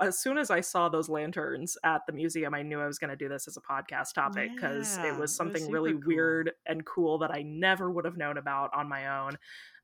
As 0.00 0.18
soon 0.20 0.38
as 0.38 0.50
I 0.50 0.60
saw 0.60 0.88
those 0.88 1.08
lanterns 1.08 1.76
at 1.84 2.02
the 2.06 2.12
museum, 2.12 2.54
I 2.54 2.62
knew 2.62 2.80
I 2.80 2.86
was 2.86 2.98
going 2.98 3.10
to 3.10 3.16
do 3.16 3.28
this 3.28 3.48
as 3.48 3.56
a 3.56 3.60
podcast 3.60 4.14
topic 4.14 4.50
because 4.54 4.96
Yeah, 4.98 5.04
it 5.04 5.08
it 5.08 5.12
was 5.12 5.20
was 5.22 5.34
something 5.36 5.70
really 5.70 5.92
cool. 5.92 6.02
weird 6.06 6.52
and 6.66 6.84
cool 6.86 7.18
that 7.18 7.30
I 7.32 7.42
never 7.42 7.90
would 7.90 8.04
have 8.04 8.16
known 8.16 8.36
about 8.38 8.70
on 8.74 8.88
my 8.88 9.18
own. 9.20 9.36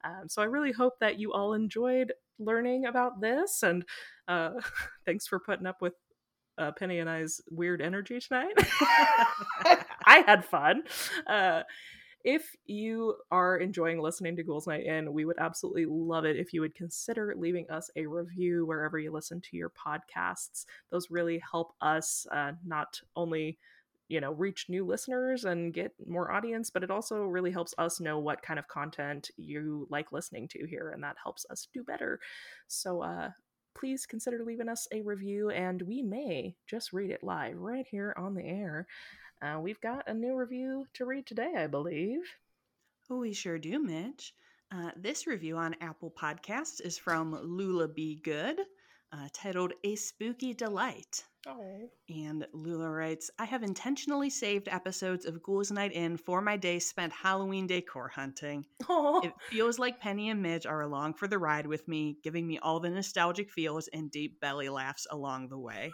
Um, 0.05 0.29
so 0.29 0.43
I 0.43 0.45
really 0.45 0.73
hope 0.73 0.95
that 1.01 1.19
you 1.19 1.33
all 1.33 1.55
enjoyed 1.55 2.13
learning 2.39 2.87
about 2.87 3.21
this, 3.21 3.63
and 3.63 3.85
uh, 4.29 4.51
thanks 5.07 5.27
for 5.27 5.41
putting 5.41 5.67
up 5.67 5.81
with 5.83 5.95
uh, 6.59 6.73
Penny 6.73 6.99
and 6.99 7.09
I's 7.09 7.41
weird 7.51 7.81
energy 7.81 8.21
tonight. 8.21 8.55
I 10.07 10.23
had 10.27 10.45
fun. 10.45 10.83
Uh, 11.27 11.63
if 12.25 12.57
you 12.65 13.15
are 13.31 13.57
enjoying 13.59 14.01
listening 14.01 14.35
to 14.37 14.43
Ghouls 14.43 14.67
Night 14.67 14.85
In, 14.85 15.13
we 15.13 15.25
would 15.25 15.39
absolutely 15.39 15.87
love 15.87 16.25
it 16.25 16.37
if 16.37 16.53
you 16.53 16.61
would 16.61 16.75
consider 16.75 17.33
leaving 17.37 17.71
us 17.71 17.89
a 17.95 18.07
review 18.07 18.67
wherever 18.67 18.99
you 18.99 19.13
listen 19.13 19.41
to 19.43 19.57
your 19.57 19.71
podcasts. 19.71 20.65
Those 20.91 21.09
really 21.09 21.41
help 21.51 21.75
us 21.81 22.27
uh, 22.33 22.53
not 22.65 23.01
only 23.15 23.59
you 24.09 24.21
know 24.21 24.33
reach 24.33 24.67
new 24.69 24.85
listeners 24.85 25.45
and 25.45 25.75
get 25.75 25.93
more 26.07 26.31
audience 26.31 26.71
but 26.71 26.85
it 26.85 26.91
also 26.91 27.25
really 27.25 27.51
helps 27.51 27.75
us 27.79 28.01
know 28.01 28.19
what 28.19 28.43
kind 28.43 28.59
of 28.59 28.69
content 28.69 29.31
you 29.37 29.87
like 29.91 30.13
listening 30.13 30.47
to 30.47 30.65
here 30.67 30.91
and 30.95 31.03
that 31.03 31.17
helps 31.21 31.45
us 31.51 31.67
do 31.75 31.83
better 31.83 32.21
so 32.69 33.03
uh 33.03 33.31
please 33.79 34.07
consider 34.07 34.43
leaving 34.45 34.69
us 34.69 34.89
a 34.93 35.03
review 35.03 35.51
and 35.51 35.83
we 35.83 36.03
may 36.03 36.55
just 36.67 36.93
read 36.93 37.11
it 37.11 37.23
live 37.23 37.59
right 37.59 37.87
here 37.91 38.15
on 38.17 38.35
the 38.35 38.45
air 38.45 38.87
uh, 39.43 39.59
we've 39.61 39.81
got 39.81 40.09
a 40.09 40.15
new 40.15 40.35
review 40.35 40.87
to 40.95 41.05
read 41.05 41.27
today 41.27 41.53
i 41.57 41.67
believe 41.67 42.21
Oh, 43.09 43.19
we 43.19 43.33
sure 43.33 43.57
do, 43.57 43.79
Midge. 43.79 44.35
Uh, 44.73 44.91
this 44.97 45.29
review 45.29 45.57
on 45.57 45.77
Apple 45.81 46.11
Podcasts 46.11 46.81
is 46.81 46.99
from 46.99 47.39
Lula 47.41 47.87
Be 47.87 48.17
Good, 48.17 48.59
uh, 49.13 49.29
titled 49.33 49.75
A 49.85 49.95
Spooky 49.95 50.53
Delight. 50.55 51.23
Oh 51.47 51.89
And 52.09 52.47
Lula 52.53 52.91
writes, 52.91 53.31
I 53.39 53.45
have 53.45 53.63
intentionally 53.63 54.31
saved 54.31 54.69
episodes 54.69 55.27
of 55.27 55.43
Ghouls 55.43 55.71
Night 55.71 55.93
In 55.93 56.17
for 56.17 56.41
my 56.41 56.57
day 56.57 56.79
spent 56.79 57.13
Halloween 57.13 57.67
decor 57.67 58.09
hunting. 58.09 58.65
It 58.89 59.33
feels 59.51 59.79
like 59.79 60.01
Penny 60.01 60.31
and 60.31 60.43
Midge 60.43 60.67
are 60.67 60.83
along 60.83 61.15
for 61.15 61.27
the 61.29 61.39
ride 61.39 61.67
with 61.67 61.87
me, 61.89 62.19
giving 62.23 62.47
me 62.47 62.59
all 62.59 62.81
the 62.81 62.91
nostalgic 62.91 63.51
feels 63.51 63.89
and 63.93 64.11
deep 64.11 64.41
belly 64.41 64.69
laughs 64.69 65.07
along 65.11 65.49
the 65.49 65.59
way. 65.59 65.93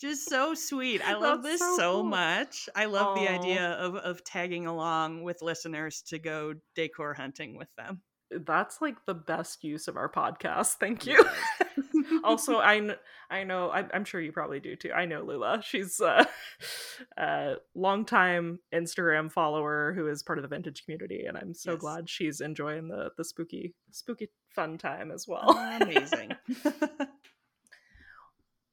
Just 0.00 0.28
so 0.28 0.54
sweet. 0.54 1.00
I 1.04 1.14
love 1.14 1.42
this 1.42 1.58
so 1.58 1.76
so, 1.76 1.92
cool. 1.94 2.04
much. 2.04 2.68
I 2.76 2.84
love 2.84 3.16
the 3.18 3.28
idea 3.28 3.70
of, 3.72 3.96
of 3.96 4.22
tagging 4.22 4.66
along 4.66 5.24
with 5.24 5.42
listeners 5.42 6.02
to 6.08 6.18
go 6.20 6.54
decor 6.76 7.14
hunting 7.14 7.56
with 7.56 7.68
them. 7.76 8.02
that's 8.30 8.80
like 8.80 8.96
the 9.06 9.14
best 9.14 9.64
use 9.64 9.88
of 9.88 9.96
our 9.96 10.10
podcast 10.10 10.74
thank 10.74 11.06
you 11.06 11.24
also 12.24 12.58
i 12.58 12.78
kn- 12.78 12.96
i 13.30 13.44
know 13.44 13.70
I'm, 13.70 13.88
I'm 13.94 14.04
sure 14.04 14.20
you 14.20 14.32
probably 14.32 14.60
do 14.60 14.76
too 14.76 14.92
i 14.92 15.04
know 15.04 15.22
lula 15.22 15.60
she's 15.64 16.00
uh, 16.00 16.24
a 17.18 17.54
longtime 17.74 18.58
instagram 18.74 19.30
follower 19.30 19.92
who 19.94 20.06
is 20.08 20.22
part 20.22 20.38
of 20.38 20.42
the 20.42 20.48
vintage 20.48 20.84
community 20.84 21.24
and 21.26 21.36
i'm 21.36 21.54
so 21.54 21.72
Yes. 21.72 21.80
glad 21.80 22.08
she's 22.10 22.40
enjoying 22.40 22.88
the 22.88 23.10
the 23.16 23.24
spooky 23.24 23.74
spooky 23.90 24.28
fun 24.54 24.78
time 24.78 25.10
as 25.10 25.26
well 25.28 25.50
Amazing. 25.80 26.32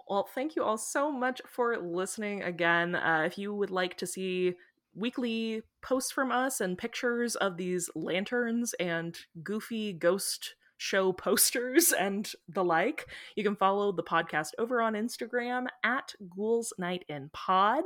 Well, 0.08 0.30
thank 0.36 0.56
you 0.56 0.64
all 0.64 0.78
so 0.78 1.12
much 1.12 1.42
for 1.48 1.78
listening 1.78 2.44
again. 2.44 2.94
Uh, 2.96 3.24
if 3.26 3.38
you 3.40 3.54
would 3.56 3.72
like 3.72 3.98
to 3.98 4.06
see 4.08 4.54
weekly 4.94 5.64
posts 5.82 6.12
from 6.12 6.32
us 6.32 6.62
and 6.62 6.78
pictures 6.78 7.36
of 7.36 7.58
these 7.58 7.90
lanterns 7.96 8.74
and 8.80 9.18
goofy 9.44 9.94
ghost 9.94 10.56
show 10.78 11.12
posters 11.14 11.92
and 12.00 12.32
the 12.50 12.64
like, 12.64 13.06
you 13.36 13.44
can 13.44 13.56
follow 13.56 13.92
the 13.92 14.04
podcast 14.04 14.50
over 14.58 14.82
on 14.82 14.94
Instagram 14.94 15.68
at 15.84 16.14
Ghouls 16.36 16.74
Night 16.78 17.06
in 17.10 17.30
Pod. 17.34 17.84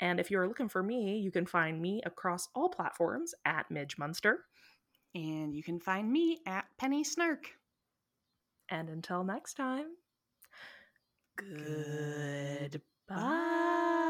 And 0.00 0.20
if 0.20 0.30
you're 0.30 0.46
looking 0.48 0.68
for 0.68 0.82
me, 0.82 1.18
you 1.18 1.30
can 1.30 1.46
find 1.46 1.80
me 1.80 2.02
across 2.04 2.48
all 2.54 2.68
platforms 2.68 3.34
at 3.44 3.70
Midge 3.70 3.96
Munster. 3.98 4.44
and 5.14 5.54
you 5.54 5.62
can 5.62 5.80
find 5.80 6.10
me 6.12 6.40
at 6.46 6.66
Penny 6.78 7.02
Snark. 7.02 7.46
And 8.68 8.88
until 8.90 9.24
next 9.24 9.54
time, 9.54 9.86
Goodbye. 11.36 12.80
bye. 13.08 14.05